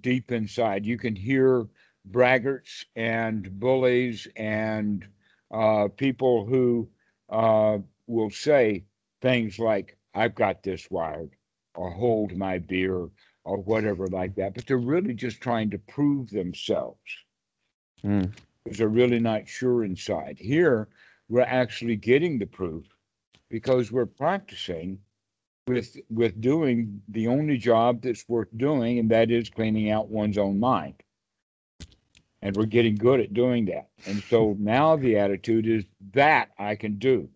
[0.01, 0.85] deep inside.
[0.85, 1.67] You can hear
[2.11, 5.07] braggarts and bullies and
[5.51, 6.89] uh, people who
[7.29, 8.85] uh, will say
[9.21, 11.31] things like, I've got this wired,
[11.75, 13.07] or hold my beer,
[13.43, 14.53] or whatever like that.
[14.55, 16.99] But they're really just trying to prove themselves
[18.03, 18.31] Mm.
[18.63, 20.37] because they're really not sure inside.
[20.39, 20.87] Here,
[21.27, 22.85] we're actually getting the proof
[23.49, 24.99] because we're practicing
[25.67, 30.37] with with doing the only job that's worth doing, and that is cleaning out one's
[30.37, 30.95] own mind.
[32.41, 33.89] And we're getting good at doing that.
[34.05, 37.29] And so now the attitude is that I can do,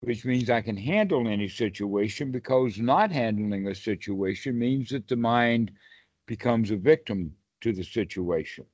[0.00, 5.16] which means I can handle any situation because not handling a situation means that the
[5.16, 5.72] mind
[6.26, 8.64] becomes a victim to the situation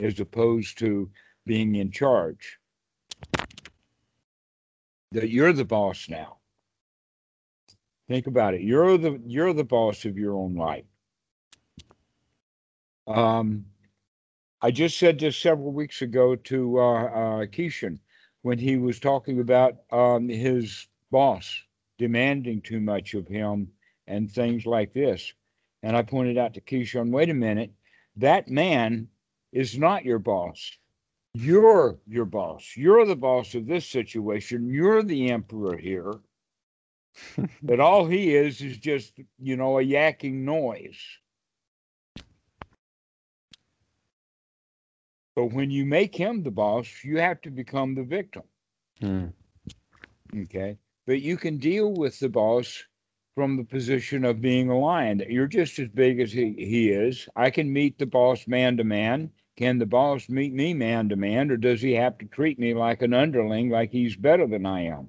[0.00, 1.10] as opposed to
[1.46, 2.58] being in charge.
[5.12, 6.38] That you're the boss now.
[8.08, 8.62] Think about it.
[8.62, 10.84] You're the you're the boss of your own life.
[13.06, 13.66] Um,
[14.62, 17.98] I just said this several weeks ago to uh, uh, Keishan
[18.42, 21.62] when he was talking about um, his boss
[21.98, 23.68] demanding too much of him
[24.06, 25.32] and things like this.
[25.82, 27.72] And I pointed out to Keishan, wait a minute,
[28.16, 29.08] that man
[29.52, 30.78] is not your boss.
[31.34, 32.72] You're your boss.
[32.76, 34.68] You're the boss of this situation.
[34.68, 36.14] You're the emperor here.
[37.62, 41.00] but all he is is just, you know, a yakking noise.
[45.36, 48.42] But when you make him the boss, you have to become the victim.
[49.00, 49.32] Mm.
[50.36, 50.76] Okay.
[51.06, 52.84] But you can deal with the boss
[53.34, 55.22] from the position of being a lion.
[55.28, 57.28] You're just as big as he, he is.
[57.36, 59.30] I can meet the boss man to man.
[59.56, 62.74] Can the boss meet me man to man, or does he have to treat me
[62.74, 65.08] like an underling, like he's better than I am?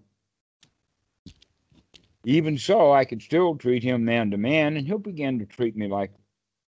[2.25, 5.75] Even so, I could still treat him man to man, and he'll begin to treat
[5.75, 6.11] me like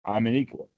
[0.05, 0.69] I'm an equal.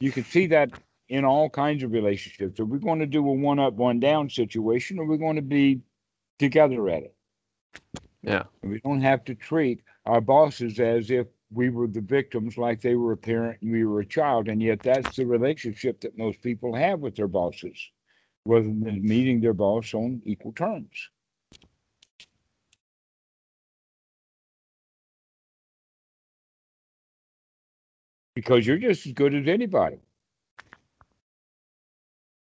[0.00, 0.70] You can see that
[1.08, 2.58] in all kinds of relationships.
[2.60, 5.36] Are we going to do a one up, one down situation, or are we going
[5.36, 5.80] to be
[6.38, 7.14] together at it?
[8.22, 8.44] Yeah.
[8.62, 12.80] And we don't have to treat our bosses as if we were the victims like
[12.80, 14.48] they were a parent and we were a child.
[14.48, 17.78] And yet that's the relationship that most people have with their bosses,
[18.46, 21.10] rather than meeting their boss on equal terms.
[28.34, 29.98] Because you're just as good as anybody.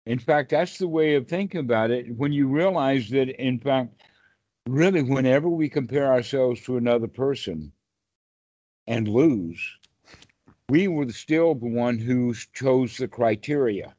[0.05, 2.15] In fact, that's the way of thinking about it.
[2.17, 4.01] When you realize that, in fact,
[4.67, 7.71] really, whenever we compare ourselves to another person
[8.87, 9.59] and lose,
[10.69, 13.95] we were still the one who chose the criteria.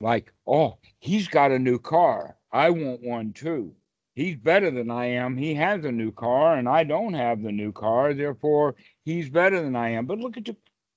[0.00, 2.36] Like, oh, he's got a new car.
[2.52, 3.74] I want one too.
[4.14, 5.36] He's better than I am.
[5.36, 8.14] He has a new car, and I don't have the new car.
[8.14, 8.74] Therefore,
[9.04, 10.06] he's better than I am.
[10.06, 10.56] But look at the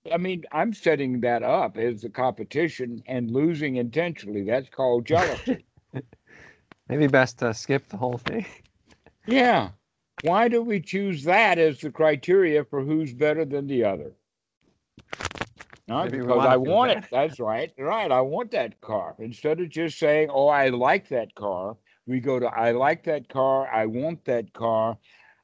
[0.10, 4.44] I mean, I'm setting that up as a competition and losing intentionally.
[4.44, 5.66] That's called jealousy.
[6.90, 8.46] Maybe best to skip the whole thing.
[9.28, 9.70] yeah.
[10.22, 14.12] Why do we choose that as the criteria for who's better than the other?
[15.88, 17.04] Not Maybe because I want bad.
[17.04, 17.10] it.
[17.12, 17.72] That's right.
[17.78, 18.12] Right.
[18.12, 19.16] I want that car.
[19.20, 21.78] Instead of just saying, oh, I like that car,
[22.08, 23.68] we go to, I like that car.
[23.72, 24.98] I want that car.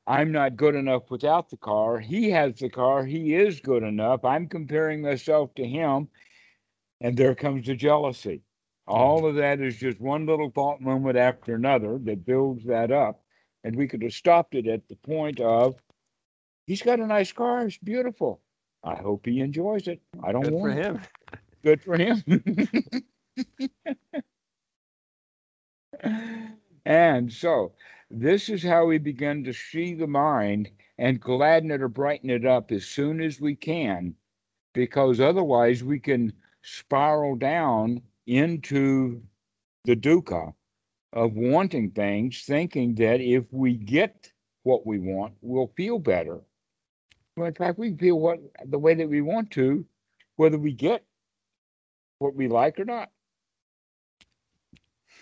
[0.07, 1.99] I'm not good enough without the car.
[1.99, 3.05] He has the car.
[3.05, 4.23] He is good enough.
[4.23, 6.07] I'm comparing myself to him.
[7.01, 8.41] And there comes the jealousy.
[8.87, 13.21] All of that is just one little thought moment after another that builds that up.
[13.65, 15.75] And we could have stopped it at the point of,
[16.65, 17.67] he's got a nice car.
[17.67, 18.41] It's beautiful.
[18.83, 20.01] I hope he enjoys it.
[20.23, 20.85] I don't Good for want it.
[20.85, 21.01] him.
[21.63, 22.23] Good for him.
[26.85, 27.73] and so
[28.09, 32.45] this is how we begin to see the mind and gladden it or brighten it
[32.45, 34.15] up as soon as we can,
[34.73, 39.21] because otherwise we can spiral down into
[39.85, 40.53] the dukkha
[41.13, 44.31] of wanting things, thinking that if we get
[44.63, 46.41] what we want, we'll feel better.
[47.35, 49.85] Well, in fact, we feel what the way that we want to,
[50.35, 51.03] whether we get
[52.19, 53.09] what we like or not.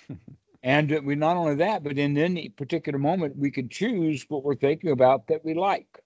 [0.66, 4.55] and we not only that, but in any particular moment, we can choose what we're
[4.55, 5.99] thinking about that we like.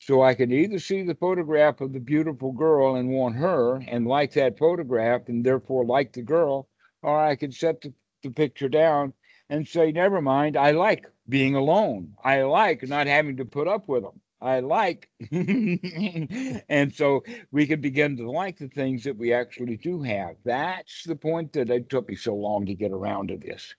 [0.00, 4.08] So I can either see the photograph of the beautiful girl and want her and
[4.08, 6.68] like that photograph and therefore like the girl,
[7.02, 7.94] or I can set the,
[8.24, 9.12] the picture down
[9.50, 12.12] and say, never mind, I like being alone.
[12.24, 14.20] I like not having to put up with them.
[14.46, 15.10] I like.
[15.32, 20.36] and so we can begin to like the things that we actually do have.
[20.44, 23.74] That's the point that it took me so long to get around to this.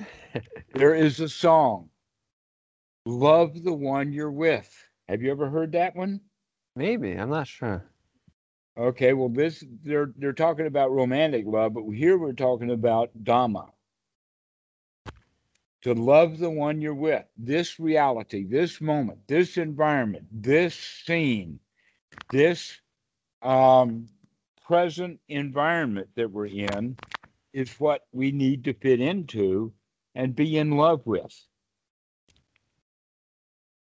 [0.74, 1.90] there is a song,
[3.04, 4.74] Love the One You're With.
[5.06, 6.22] Have you ever heard that one?
[6.76, 7.12] Maybe.
[7.12, 7.84] I'm not sure.
[8.78, 13.68] Okay, well, this they're they're talking about romantic love, but here we're talking about Dhamma.
[15.82, 21.60] To love the one you're with, this reality, this moment, this environment, this scene,
[22.32, 22.80] this
[23.42, 24.08] um,
[24.66, 26.96] present environment that we're in
[27.52, 29.72] is what we need to fit into
[30.14, 31.32] and be in love with.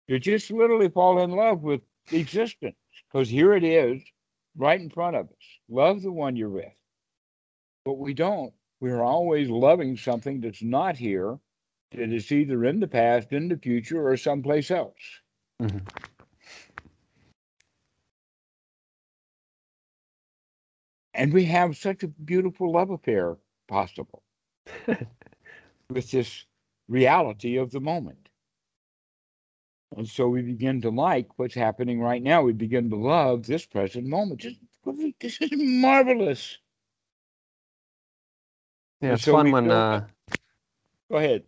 [0.08, 1.80] To just literally fall in love with
[2.12, 2.76] existence,
[3.10, 4.02] because here it is,
[4.56, 5.58] right in front of us.
[5.68, 6.72] Love the one you're with.
[7.84, 8.52] But we don't.
[8.80, 11.38] We're always loving something that's not here,
[11.92, 15.20] that is either in the past, in the future, or someplace else.
[15.62, 15.86] Mhm.
[21.14, 23.36] And we have such a beautiful love affair
[23.68, 24.22] possible
[25.90, 26.46] with this
[26.88, 28.28] reality of the moment.
[29.96, 32.42] And so we begin to like what's happening right now.
[32.42, 34.40] We begin to love this present moment.
[34.40, 34.60] Just
[35.20, 36.58] this is marvelous.
[39.00, 40.06] Yeah, And it's so fun when uh,
[41.10, 41.44] Go ahead.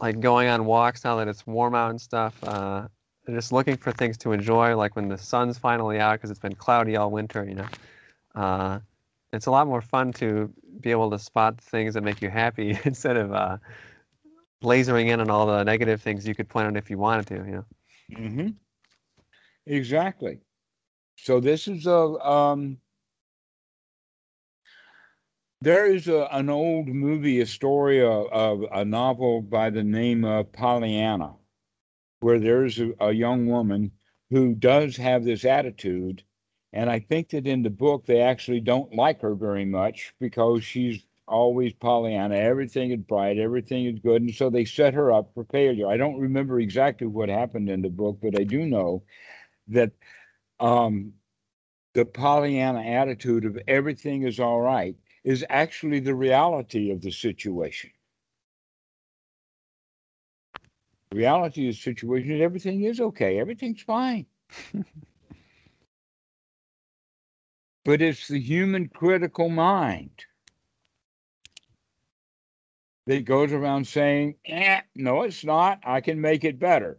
[0.00, 2.42] Like going on walks now that it's warm out and stuff.
[2.42, 2.88] Uh,
[3.28, 6.54] just looking for things to enjoy, like when the sun's finally out because it's been
[6.54, 7.44] cloudy all winter.
[7.44, 7.68] You know,
[8.34, 8.78] uh,
[9.32, 12.78] it's a lot more fun to be able to spot things that make you happy
[12.84, 13.58] instead of uh,
[14.62, 17.34] lasering in on all the negative things you could point out if you wanted to.
[17.34, 17.64] You know.
[18.12, 18.48] Mm-hmm.
[19.66, 20.40] Exactly.
[21.16, 22.78] So this is a um
[25.64, 30.52] there is a, an old movie, a story of, a novel by the name of
[30.52, 31.32] Pollyanna,
[32.20, 33.90] where there's a, a young woman
[34.30, 36.22] who does have this attitude.
[36.74, 40.62] And I think that in the book, they actually don't like her very much because
[40.62, 42.36] she's always Pollyanna.
[42.36, 44.20] Everything is bright, everything is good.
[44.20, 45.88] And so they set her up for failure.
[45.88, 49.02] I don't remember exactly what happened in the book, but I do know
[49.68, 49.92] that
[50.60, 51.14] um,
[51.94, 57.90] the Pollyanna attitude of everything is all right is actually the reality of the situation.
[61.10, 64.26] The reality of the situation is everything is okay, everything's fine.
[67.84, 70.24] but it's the human critical mind
[73.06, 75.80] that goes around saying, eh, no, it's not.
[75.84, 76.98] I can make it better.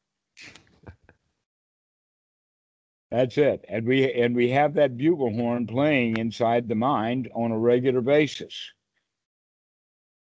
[3.11, 3.65] That's it.
[3.67, 8.01] And we and we have that bugle horn playing inside the mind on a regular
[8.01, 8.71] basis.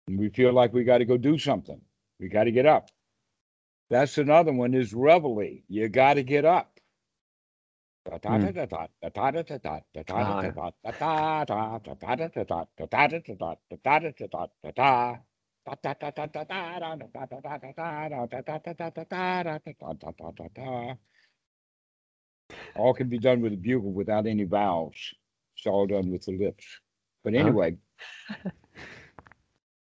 [0.07, 1.81] And we feel like we got to go do something.
[2.21, 2.91] We got to get up.
[3.91, 5.61] That's another one is reveille.
[5.69, 6.79] You got to get up.
[10.13, 10.51] Hmm.
[22.77, 25.15] All can be done with a bugle without any vowels.
[25.57, 26.65] It's all done with the lips.
[27.23, 27.79] But anyway,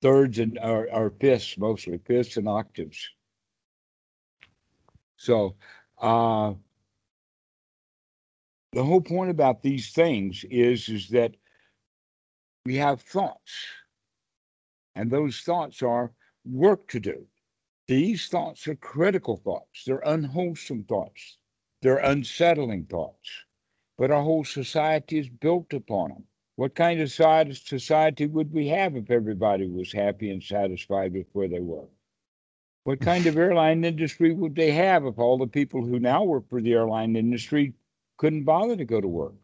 [0.02, 3.08] thirds and or fifths mostly, fifths and octaves.
[5.16, 5.56] So,
[5.98, 6.54] uh,
[8.72, 11.34] the whole point about these things is is that
[12.66, 13.66] we have thoughts,
[14.94, 16.12] and those thoughts are
[16.44, 17.26] work to do.
[17.86, 19.84] These thoughts are critical thoughts.
[19.84, 21.36] They're unwholesome thoughts.
[21.82, 23.44] They're unsettling thoughts.
[23.98, 26.24] But our whole society is built upon them.
[26.56, 31.48] What kind of society would we have if everybody was happy and satisfied with where
[31.48, 31.88] they were?
[32.84, 36.48] What kind of airline industry would they have if all the people who now work
[36.48, 37.74] for the airline industry
[38.16, 39.34] couldn't bother to go to work?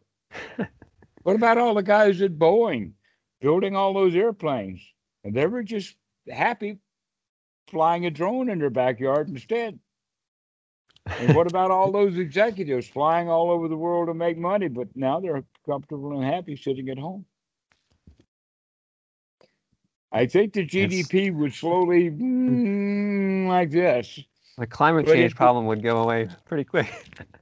[1.23, 2.93] what about all the guys at Boeing
[3.41, 4.81] building all those airplanes?
[5.23, 5.95] And they were just
[6.29, 6.79] happy
[7.67, 9.79] flying a drone in their backyard instead.
[11.05, 14.87] And what about all those executives flying all over the world to make money, but
[14.95, 17.25] now they're comfortable and happy sitting at home?
[20.11, 24.19] I think the GDP would slowly mm, like this.
[24.57, 26.91] The climate change problem would go away pretty quick.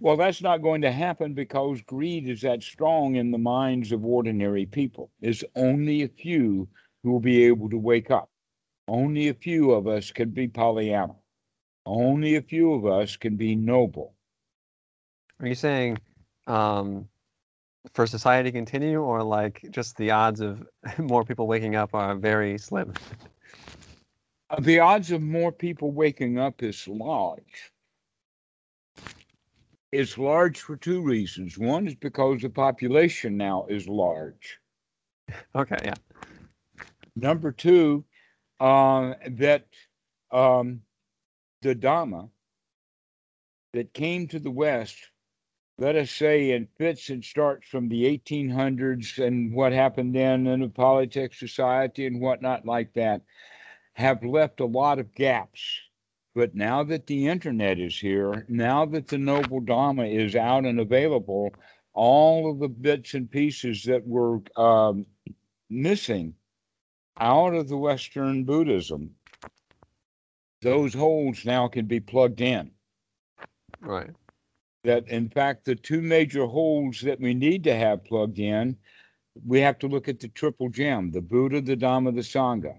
[0.00, 4.04] well, that's not going to happen because greed is that strong in the minds of
[4.04, 5.10] ordinary people.
[5.20, 6.68] There's only a few
[7.02, 8.28] who will be able to wake up.
[8.88, 11.14] Only a few of us can be Pollyanna.
[11.84, 14.14] Only a few of us can be noble.
[15.40, 15.98] Are you saying
[16.46, 17.08] um,
[17.94, 20.66] for society to continue, or like just the odds of
[20.98, 22.92] more people waking up are very slim?
[24.50, 27.72] Uh, the odds of more people waking up is large.
[29.92, 31.58] It's large for two reasons.
[31.58, 34.58] One is because the population now is large.
[35.54, 35.94] Okay, yeah.
[37.14, 38.04] Number two,
[38.60, 39.66] uh, that
[40.30, 40.82] um,
[41.62, 42.28] the Dhamma
[43.72, 44.96] that came to the West,
[45.78, 50.60] let us say in fits and starts from the 1800s and what happened then in
[50.60, 53.22] the Pali Text Society and whatnot like that,
[53.94, 55.80] have left a lot of gaps.
[56.36, 60.78] But now that the internet is here, now that the Noble Dhamma is out and
[60.78, 61.52] available,
[61.94, 65.06] all of the bits and pieces that were um,
[65.70, 66.34] missing
[67.18, 69.14] out of the Western Buddhism
[70.62, 72.70] those holes now can be plugged in.
[73.80, 74.10] Right.
[74.84, 78.76] That in fact, the two major holes that we need to have plugged in,
[79.46, 82.78] we have to look at the triple gem, the Buddha, the Dhamma, the Sangha.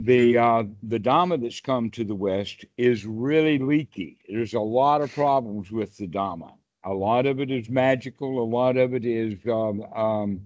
[0.00, 4.18] The uh, the Dhamma that's come to the West is really leaky.
[4.28, 6.52] There's a lot of problems with the Dhamma.
[6.84, 8.40] A lot of it is magical.
[8.40, 10.40] A lot of it is um, um,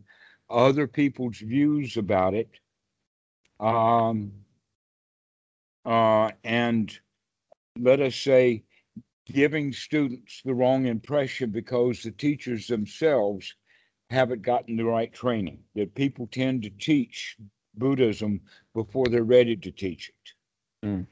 [0.48, 2.48] other people's views about it.
[3.60, 4.32] Um,
[5.84, 6.98] uh, and
[7.78, 8.64] let us say
[9.26, 13.54] giving students the wrong impression because the teachers themselves
[14.08, 15.58] haven't gotten the right training.
[15.74, 17.36] That people tend to teach
[17.74, 18.40] Buddhism
[18.74, 20.86] before they're ready to teach it.
[20.86, 21.06] Mm.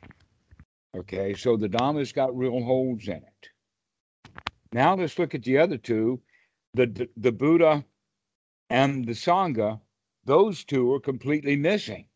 [0.96, 3.48] Okay, so the Dhamma's got real holes in it.
[4.72, 6.20] Now let's look at the other two,
[6.74, 7.84] the the, the Buddha
[8.68, 9.80] and the Sangha.
[10.24, 12.06] Those two are completely missing.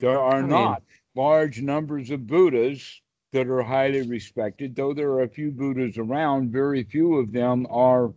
[0.00, 0.82] There are I mean, not
[1.14, 3.00] large numbers of Buddhas
[3.32, 6.52] that are highly respected, though there are a few Buddhas around.
[6.52, 8.12] Very few of them are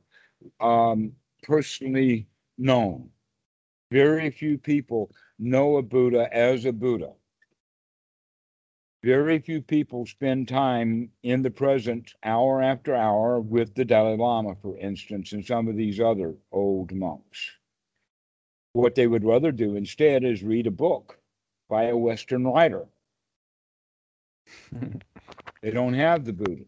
[0.59, 1.13] um,
[1.43, 3.09] personally known.
[3.92, 7.12] Very few people know a Buddha as a Buddha.
[9.04, 14.56] Very few people spend time in the present, hour after hour, with the Dalai Lama,
[14.62, 17.52] for instance, and some of these other old monks.
[18.74, 21.20] What they would rather do instead is read a book
[21.68, 22.86] by a Western writer.
[25.62, 26.64] they don't have the Buddha.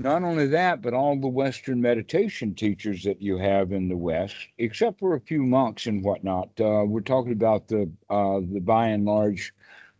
[0.00, 4.36] Not only that, but all the Western meditation teachers that you have in the West,
[4.58, 6.50] except for a few monks and whatnot.
[6.60, 9.54] Uh, we're talking about the uh, the by and large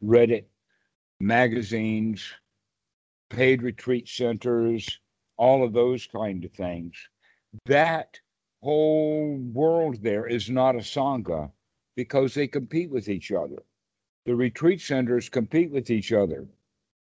[0.05, 0.45] Reddit
[1.21, 2.33] magazines,
[3.31, 5.01] paid retreat centers,
[5.39, 6.97] all of those kind of things.
[7.67, 8.21] That
[8.63, 11.51] whole world there is not a sangha
[11.97, 13.63] because they compete with each other
[14.27, 16.47] the retreat centers compete with each other.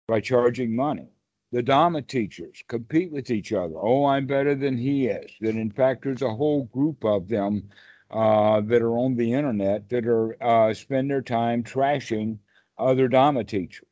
[0.08, 1.10] by charging money.
[1.52, 3.76] The Dharma teachers compete with each other.
[3.76, 5.32] Oh, I'm better than he is.
[5.42, 7.70] That in fact, there's a whole group of them
[8.12, 12.38] uh, that are on the internet that are uh, spend their time trashing
[12.78, 13.88] other Dharma teachers.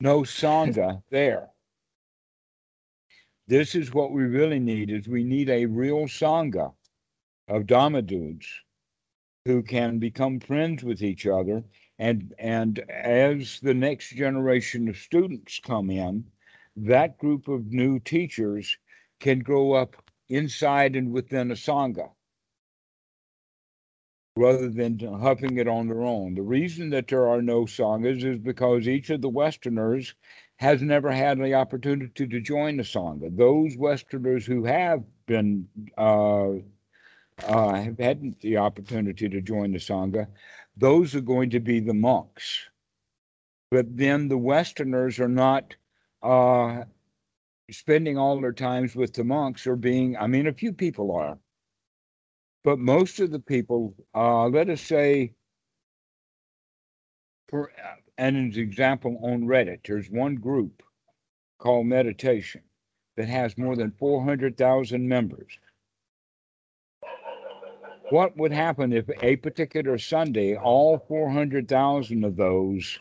[0.00, 1.50] No sangha there.
[3.46, 6.74] This is what we really need: is we need a real sangha
[7.46, 8.46] of Dharma dudes
[9.44, 11.64] who can become friends with each other
[11.98, 16.24] and and as the next generation of students come in
[16.76, 18.78] that group of new teachers
[19.20, 19.96] can grow up
[20.28, 22.10] inside and within a sangha
[24.36, 26.34] rather than huffing it on their own.
[26.36, 30.14] The reason that there are no sanghas is because each of the westerners
[30.58, 33.36] has never had the opportunity to join a sangha.
[33.36, 36.50] Those westerners who have been uh,
[37.46, 40.26] uh, have had the opportunity to join the Sangha,
[40.78, 42.58] those are going to be the monks.
[43.70, 45.74] But then the Westerners are not
[46.22, 46.84] uh,
[47.70, 51.38] spending all their times with the monks or being, I mean, a few people are.
[52.64, 55.34] But most of the people, uh, let us say,
[57.48, 57.72] for
[58.16, 60.82] and an example on Reddit, there's one group
[61.58, 62.62] called Meditation
[63.16, 65.58] that has more than 400,000 members
[68.10, 72.98] what would happen if a particular Sunday, all 400,000 of those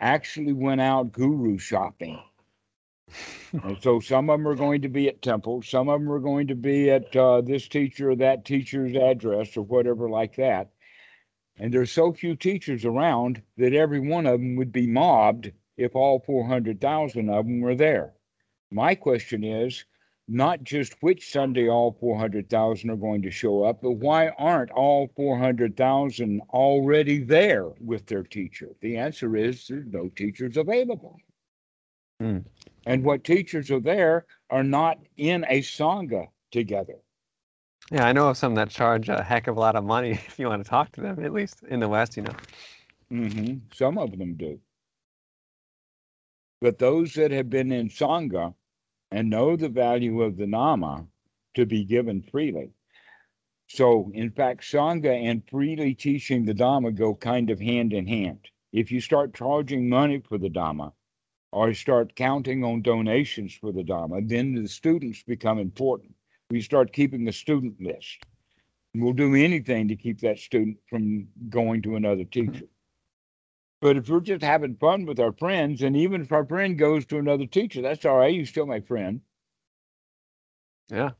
[0.00, 2.18] actually went out guru shopping?
[3.62, 6.18] and so some of them are going to be at temple, some of them are
[6.18, 10.70] going to be at uh, this teacher or that teacher's address or whatever like that.
[11.58, 15.96] And there's so few teachers around that every one of them would be mobbed if
[15.96, 18.12] all 400,000 of them were there.
[18.70, 19.84] My question is
[20.28, 25.10] not just which Sunday all 400,000 are going to show up, but why aren't all
[25.16, 28.68] 400,000 already there with their teacher?
[28.82, 31.16] The answer is there's no teachers available.
[32.20, 32.38] Hmm.
[32.84, 36.96] And what teachers are there are not in a Sangha together.
[37.90, 40.38] Yeah, I know of some that charge a heck of a lot of money if
[40.38, 42.34] you want to talk to them, at least in the West, you know.
[43.10, 43.56] Mm-hmm.
[43.72, 44.60] Some of them do.
[46.60, 48.52] But those that have been in Sangha
[49.10, 51.06] and know the value of the Dhamma
[51.54, 52.70] to be given freely.
[53.68, 58.40] So, in fact, Sangha and freely teaching the Dhamma go kind of hand in hand.
[58.72, 60.92] If you start charging money for the Dhamma
[61.52, 66.14] or start counting on donations for the Dhamma, then the students become important.
[66.50, 68.24] We start keeping a student list.
[68.94, 72.66] We'll do anything to keep that student from going to another teacher.
[73.80, 77.06] But if we're just having fun with our friends, and even if our friend goes
[77.06, 78.34] to another teacher, that's all right.
[78.34, 79.20] You're still my friend.
[80.88, 81.10] Yeah.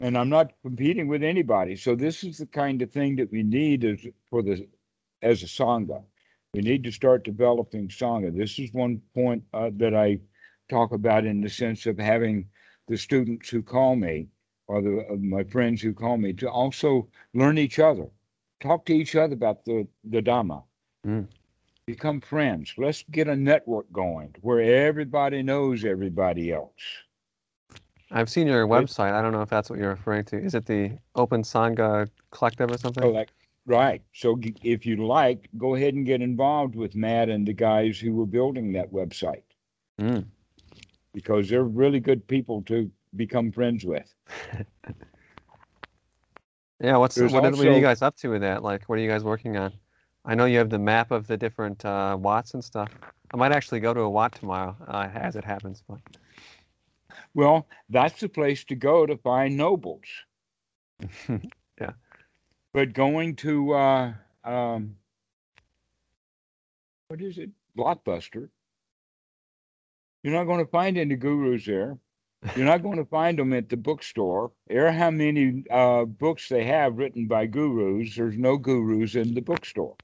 [0.00, 1.76] And I'm not competing with anybody.
[1.76, 4.68] So this is the kind of thing that we need as for the
[5.22, 6.02] as a sangha.
[6.52, 8.36] We need to start developing sangha.
[8.36, 10.20] This is one point uh, that I
[10.68, 12.46] talk about in the sense of having
[12.86, 14.28] the students who call me
[14.66, 18.08] or the uh, my friends who call me to also learn each other,
[18.60, 20.64] talk to each other about the the Dhamma.
[21.06, 21.28] Mm
[21.86, 22.74] become friends.
[22.76, 26.72] Let's get a network going where everybody knows everybody else.
[28.10, 29.12] I've seen your website.
[29.12, 30.38] I don't know if that's what you're referring to.
[30.38, 33.12] Is it the Open Sangha Collective or something?
[33.12, 33.30] Like,
[33.66, 34.02] right.
[34.12, 38.12] So if you like, go ahead and get involved with Matt and the guys who
[38.12, 39.42] were building that website.
[40.00, 40.26] Mm.
[41.12, 44.12] Because they're really good people to become friends with.
[46.80, 48.62] yeah, what's what, also, what are you guys up to with that?
[48.62, 49.72] Like, what are you guys working on?
[50.24, 52.90] I know you have the map of the different uh, wats and stuff.
[53.32, 55.82] I might actually go to a wat tomorrow, uh, as it happens.
[55.86, 56.00] But
[57.34, 60.06] well, that's the place to go to find nobles.
[61.28, 61.92] yeah.
[62.72, 64.12] But going to uh,
[64.44, 64.96] um,
[67.08, 68.48] what is it, Blockbuster?
[70.22, 71.98] You're not going to find any gurus there.
[72.56, 74.52] You're not going to find them at the bookstore.
[74.70, 78.16] Air how many uh, books they have written by gurus.
[78.16, 79.96] There's no gurus in the bookstore.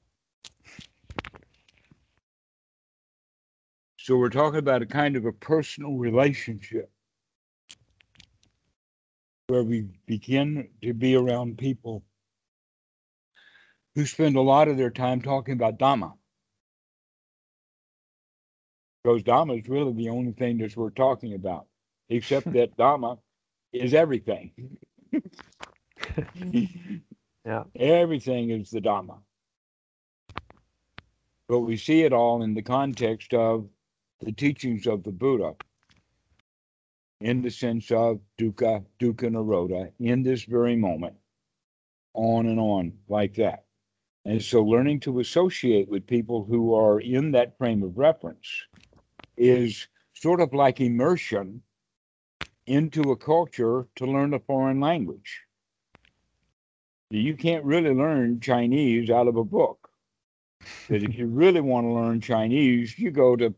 [4.11, 6.91] So we're talking about a kind of a personal relationship
[9.47, 12.03] where we begin to be around people
[13.95, 16.11] who spend a lot of their time talking about Dhamma.
[19.01, 21.67] Because Dhamma is really the only thing that we're talking about,
[22.09, 23.17] except that Dhamma
[23.71, 24.51] is everything.
[27.45, 27.63] yeah.
[27.77, 29.19] Everything is the Dhamma.
[31.47, 33.69] But we see it all in the context of
[34.21, 35.55] the teachings of the Buddha
[37.21, 41.15] in the sense of dukkha, dukkha nirodha, in this very moment,
[42.13, 43.65] on and on like that.
[44.25, 48.47] And so learning to associate with people who are in that frame of reference
[49.37, 51.61] is sort of like immersion
[52.67, 55.41] into a culture to learn a foreign language.
[57.09, 59.89] You can't really learn Chinese out of a book.
[60.87, 63.53] Because if you really want to learn Chinese, you go to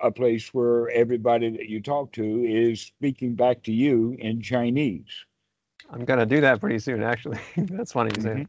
[0.00, 5.24] a place where everybody that you talk to is speaking back to you in Chinese.
[5.90, 7.38] I'm gonna do that pretty soon, actually.
[7.56, 8.30] that's funny you say.
[8.30, 8.48] Mhm.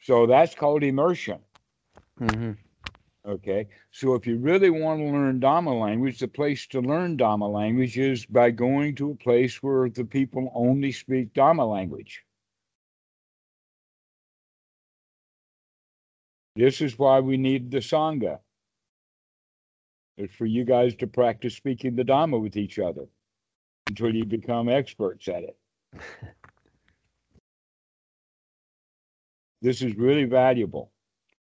[0.00, 1.40] So that's called immersion.
[2.18, 2.52] hmm
[3.26, 3.68] Okay.
[3.90, 7.98] So if you really want to learn Dhamma language, the place to learn Dhamma language
[7.98, 12.22] is by going to a place where the people only speak Dhamma language.
[16.54, 18.38] This is why we need the Sangha.
[20.16, 23.06] It's for you guys to practice speaking the Dhamma with each other
[23.88, 25.58] until you become experts at it.
[29.62, 30.92] This is really valuable.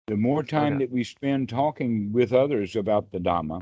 [0.08, 0.86] The more time Okay.
[0.86, 3.62] that we spend talking with others about the Dhamma,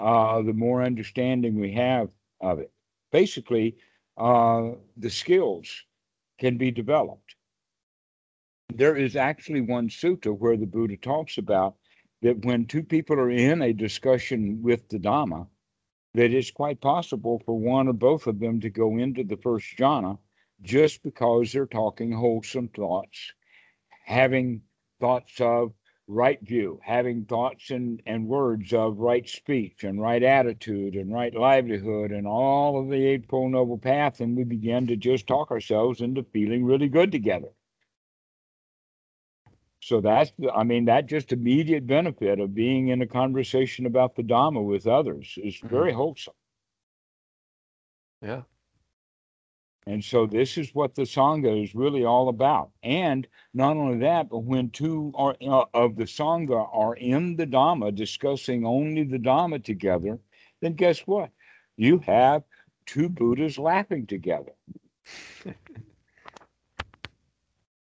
[0.00, 2.72] uh, the more understanding we have of it.
[3.12, 3.76] Basically,
[4.16, 5.84] uh, the skills
[6.38, 7.36] can be developed.
[8.74, 11.76] There is actually one sutta where the Buddha talks about
[12.24, 15.46] that when two people are in a discussion with the Dhamma,
[16.14, 19.66] that it's quite possible for one or both of them to go into the first
[19.76, 20.16] jhana
[20.62, 23.34] just because they're talking wholesome thoughts,
[24.06, 24.62] having
[25.00, 25.74] thoughts of
[26.06, 31.34] right view, having thoughts and, and words of right speech and right attitude and right
[31.34, 36.00] livelihood and all of the Eightfold Noble Path, and we begin to just talk ourselves
[36.00, 37.50] into feeling really good together.
[39.84, 44.14] So that's, the- I mean, that just immediate benefit of being in a conversation about
[44.14, 45.68] the Dhamma with others is Mhm.
[45.68, 46.32] very wholesome.
[48.22, 48.44] Yeah.
[49.86, 52.70] And so this is what the Sangha is really all about.
[52.82, 57.46] And not only that, but when two are, uh, of the Sangha are in the
[57.46, 60.18] Dhamma discussing only the Dhamma together,
[60.62, 61.30] then guess what?
[61.76, 62.42] You have
[62.86, 64.54] two Buddhas laughing together.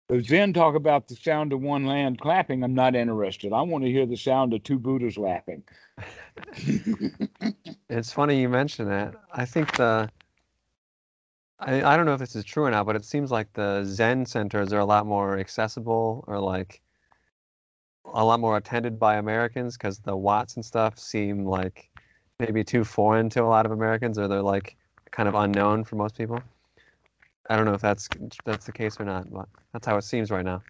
[0.10, 2.64] The Zen talk about the sound of one land clapping.
[2.64, 3.54] I'm not interested.
[3.54, 5.64] I want to hear the sound of two Buddhas laughing.
[7.90, 9.16] It's funny you mention that.
[9.34, 10.10] I think the
[11.60, 13.84] I, I don't know if this is true or not, but it seems like the
[13.84, 16.82] Zen centers are a lot more accessible or like
[18.06, 21.90] a lot more attended by Americans because the Wats and stuff seem like
[22.40, 24.78] maybe too foreign to a lot of Americans or they're like
[25.12, 26.42] kind of unknown for most people.
[27.50, 28.08] I don't know if that's
[28.46, 30.64] that's the case or not, but that's how it seems right now.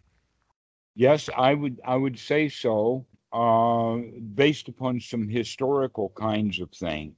[0.96, 3.96] Yes, I would I would say so, uh,
[4.34, 7.16] based upon some historical kinds of things.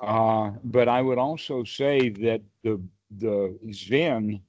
[0.00, 4.42] Uh, but I would also say that the the Zen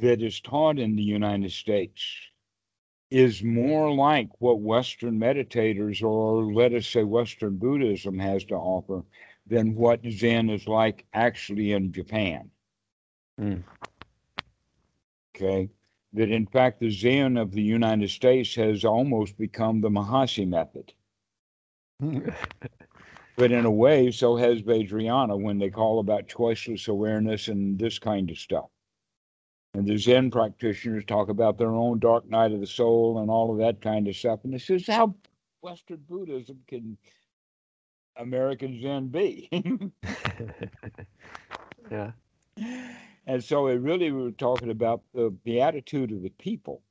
[0.00, 2.02] that is taught in the United States
[3.10, 9.04] is more like what Western meditators or let us say Western Buddhism has to offer
[9.46, 12.51] than what Zen is like actually in Japan.
[13.42, 13.62] Mm.
[15.34, 15.68] Okay.
[16.14, 20.92] That in fact, the Zen of the United States has almost become the Mahasi method.
[23.36, 27.98] But in a way, so has Vajrayana when they call about choiceless awareness and this
[27.98, 28.66] kind of stuff.
[29.74, 33.50] And the Zen practitioners talk about their own dark night of the soul and all
[33.50, 34.40] of that kind of stuff.
[34.44, 35.14] And this is how
[35.62, 36.98] Western Buddhism can
[38.16, 39.48] American Zen be.
[41.90, 42.12] yeah.
[43.26, 46.82] And so it really we were talking about the, attitude of the people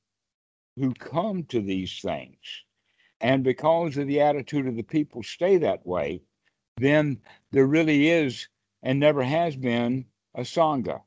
[0.77, 2.38] who come to these things.
[3.19, 6.21] And because of the attitude of the people stay that way,
[6.77, 7.19] then
[7.51, 8.47] there really is
[8.82, 11.01] and never has been a Sangha.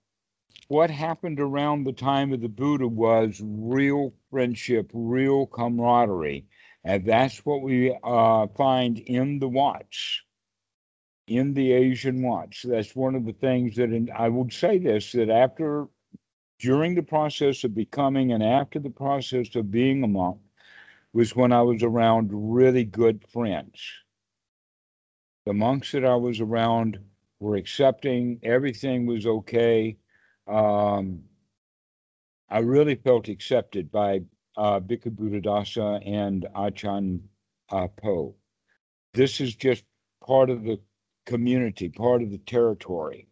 [0.68, 6.46] What happened around the time of the Buddha was real friendship, real camaraderie.
[6.84, 10.22] And that's what we uh, find in the Wats
[11.26, 12.62] in the Asian wats.
[12.62, 15.88] That's one of the things that, and I would say this, that after,
[16.58, 20.38] during the process of becoming and after the process of being a monk,
[21.12, 23.80] was when I was around really good friends.
[25.46, 26.98] The monks that I was around
[27.38, 29.96] were accepting, everything was okay.
[30.46, 31.22] Um,
[32.48, 34.22] I really felt accepted by
[34.56, 37.28] uh, Bhikkhu Buddhadasa and Achan
[37.70, 38.34] uh, Po.
[39.12, 39.84] This is just
[40.26, 40.80] part of the
[41.26, 43.28] community, part of the territory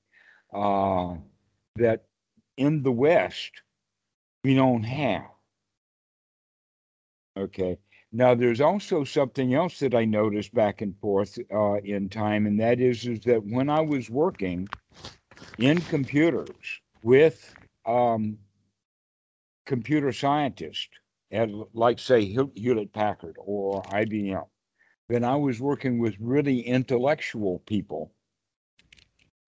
[0.52, 1.14] uh,
[1.76, 2.04] that
[2.56, 3.62] in the West
[4.44, 5.24] we don't have.
[7.36, 7.78] Okay.
[8.14, 12.60] Now, there's also something else that I noticed back and forth uh, in time, and
[12.60, 14.68] that is, is that when I was working
[15.56, 17.54] in computers with
[17.86, 18.36] um,
[19.64, 20.90] computer scientists
[21.30, 24.44] at, like, say, Hewlett Packard or IBM,
[25.08, 28.12] then I was working with really intellectual people.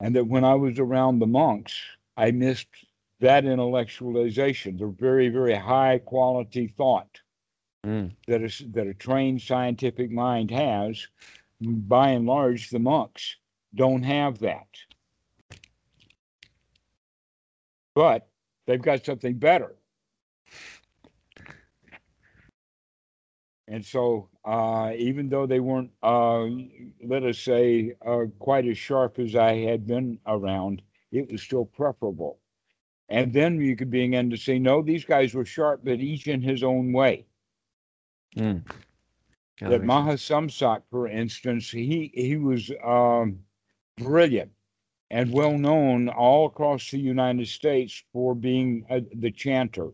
[0.01, 1.81] And that when I was around the monks,
[2.17, 2.69] I missed
[3.21, 7.21] that intellectualization, the very, very high quality thought
[7.85, 8.17] Mm.
[8.27, 11.07] that is that a trained scientific mind has.
[11.61, 13.37] By and large, the monks
[13.75, 14.67] don't have that.
[17.95, 18.29] But
[18.67, 19.77] they've got something better.
[23.67, 26.47] And so, uh, even though they weren't, uh,
[27.03, 31.65] let us say, uh, quite as sharp as I had been around, it was still
[31.65, 32.39] preferable.
[33.09, 36.43] And then you could begin to say, no, these guys were sharp, but each in
[36.43, 37.27] his own way.
[38.37, 38.65] Mm.
[39.61, 39.85] That makes sense.
[39.87, 43.39] Maha Samsak, for instance, he he was um,
[43.99, 44.51] brilliant
[45.11, 49.91] and well known all across the United States for being uh, the chanter.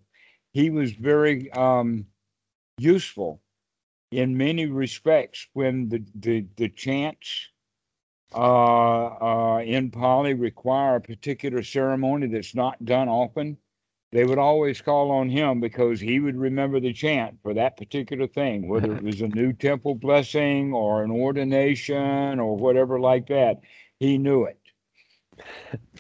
[0.53, 2.07] He was very um,
[2.79, 3.43] useful
[4.11, 7.48] in many respects when the the, the chants
[8.34, 13.56] uh, uh, in Pali require a particular ceremony that's not done often
[14.12, 18.26] they would always call on him because he would remember the chant for that particular
[18.26, 23.61] thing, whether it was a new temple blessing or an ordination or whatever like that.
[24.00, 24.58] He knew it.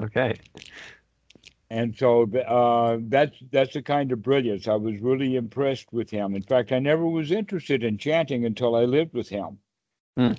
[0.00, 0.38] Okay.
[1.70, 4.66] And so uh, that's that's the kind of brilliance.
[4.66, 6.34] I was really impressed with him.
[6.34, 9.58] In fact, I never was interested in chanting until I lived with him.
[10.16, 10.32] Hmm.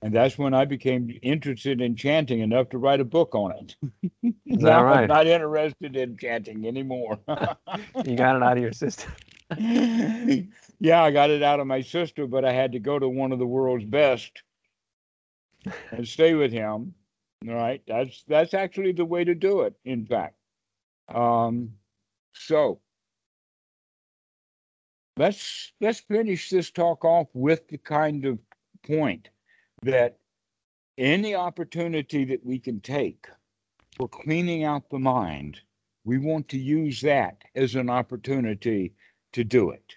[0.00, 3.76] And that's when I became interested in chanting enough to write a book on it.
[4.46, 7.18] Is that now I'm not interested in chanting anymore.
[8.04, 9.10] You got it out of your system.
[9.58, 13.32] yeah, I got it out of my sister, but I had to go to one
[13.32, 14.42] of the world's best
[15.90, 16.94] and stay with him.
[17.44, 19.74] Right, that's that's actually the way to do it.
[19.84, 20.36] In fact,
[21.08, 21.70] um,
[22.32, 22.80] so
[25.16, 28.38] let's let's finish this talk off with the kind of
[28.84, 29.28] point
[29.82, 30.18] that
[30.96, 33.26] any opportunity that we can take
[33.96, 35.60] for cleaning out the mind,
[36.04, 38.94] we want to use that as an opportunity
[39.32, 39.94] to do it.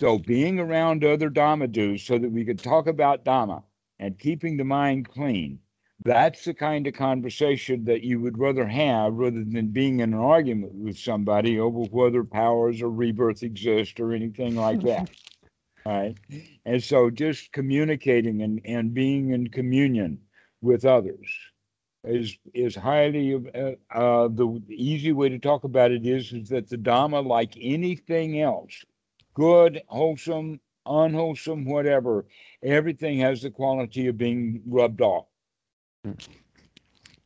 [0.00, 3.62] So being around other Dhamma dudes so that we could talk about Dhamma
[3.98, 5.60] and keeping the mind clean,
[6.04, 10.18] that's the kind of conversation that you would rather have rather than being in an
[10.18, 15.10] argument with somebody over whether powers or rebirth exist or anything like that.
[15.84, 16.16] All right.
[16.64, 20.18] And so just communicating and, and being in communion
[20.60, 21.28] with others
[22.04, 26.68] is is highly uh, uh, the easy way to talk about it is is that
[26.68, 28.84] the Dhamma, like anything else,
[29.34, 32.26] good, wholesome, unwholesome, whatever,
[32.62, 35.26] everything has the quality of being rubbed off.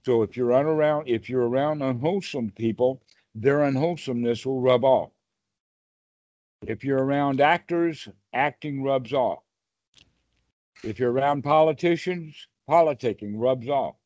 [0.05, 3.03] So if you're around if you're around unwholesome people,
[3.35, 5.11] their unwholesomeness will rub off.
[6.67, 9.41] If you're around actors, acting rubs off.
[10.85, 13.97] If you're around politicians, politicking rubs off.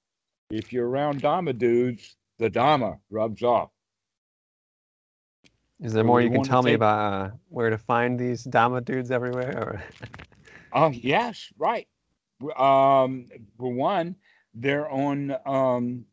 [0.50, 3.70] If you're around Dhamma dudes, the Dhamma rubs off.
[5.80, 8.18] Is there So more we you can tell me take- about uh, where to find
[8.18, 9.56] these Dhamma dudes everywhere?
[9.58, 9.82] Or
[10.72, 11.88] Oh, yes, right.
[12.56, 13.26] Um,
[13.58, 14.14] for one,
[14.54, 16.04] they're on um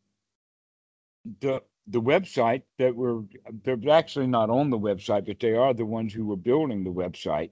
[1.40, 3.22] the the website that were
[3.64, 6.90] they're actually not on the website, but they are the ones who were building the
[6.90, 7.50] website.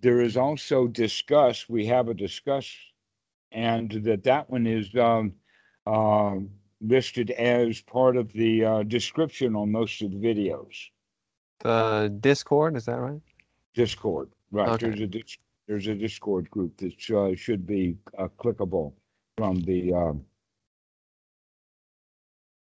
[0.00, 1.68] There is also discuss.
[1.68, 2.70] We have a discuss,
[3.52, 5.34] and that that one is um,
[5.86, 10.74] um listed as part of the uh, description on most of the videos.
[11.60, 13.20] the Discord, is that right?
[13.74, 14.68] Discord, right?
[14.70, 14.88] Okay.
[14.88, 15.08] There's a
[15.66, 18.92] there's a Discord group that uh, should be uh, clickable
[19.36, 20.24] from the um,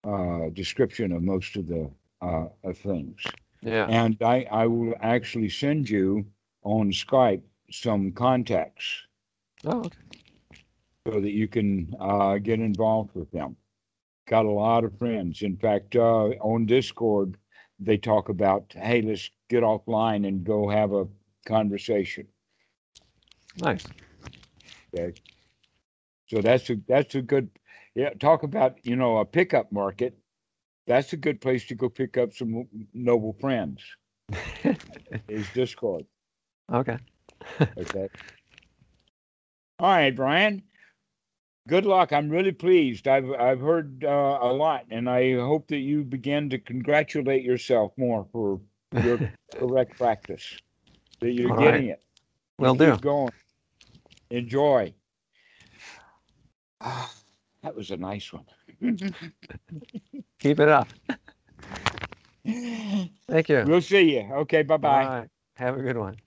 [0.04, 1.90] uh, description of most of the
[2.22, 3.22] uh, uh, things.
[3.62, 3.88] Yeah.
[3.90, 6.26] And I I will actually send you
[6.64, 7.42] on Skype
[7.72, 9.06] some contacts
[9.66, 9.98] Oh, okay.
[11.08, 13.56] so that you can uh, get involved with them.
[14.28, 15.42] Got a lot of friends.
[15.42, 17.38] In fact, uh, on Discord,
[17.80, 21.08] they talk about, hey, let's get offline and go have a
[21.46, 22.28] conversation.
[23.58, 23.86] Nice.
[24.94, 25.14] Okay.
[26.28, 27.50] So that's a that's a good
[27.98, 30.16] yeah, talk about, you know, a pickup market.
[30.86, 33.82] That's a good place to go pick up some noble friends.
[35.28, 36.06] Is Discord.
[36.72, 37.00] okay.
[37.60, 38.08] Okay.
[39.80, 40.62] All right, Brian.
[41.68, 42.14] Good luck.
[42.14, 43.08] I'm really pleased.
[43.08, 47.94] I've I've heard uh, a lot, and I hope that you begin to congratulate yourself
[47.98, 48.62] more for
[49.02, 49.20] your
[49.56, 50.56] correct practice.
[51.20, 52.04] That you're All getting it.
[52.60, 52.96] Well, do.
[52.98, 53.34] going.
[54.30, 54.94] Enjoy.
[56.82, 57.12] Ah,
[57.64, 58.46] that was a nice one.
[60.40, 60.88] Keep it up.
[63.28, 63.64] Thank you.
[63.66, 64.34] We'll see you.
[64.34, 65.04] Okay, bye-bye.
[65.04, 65.30] All right.
[65.56, 66.18] Have a good one.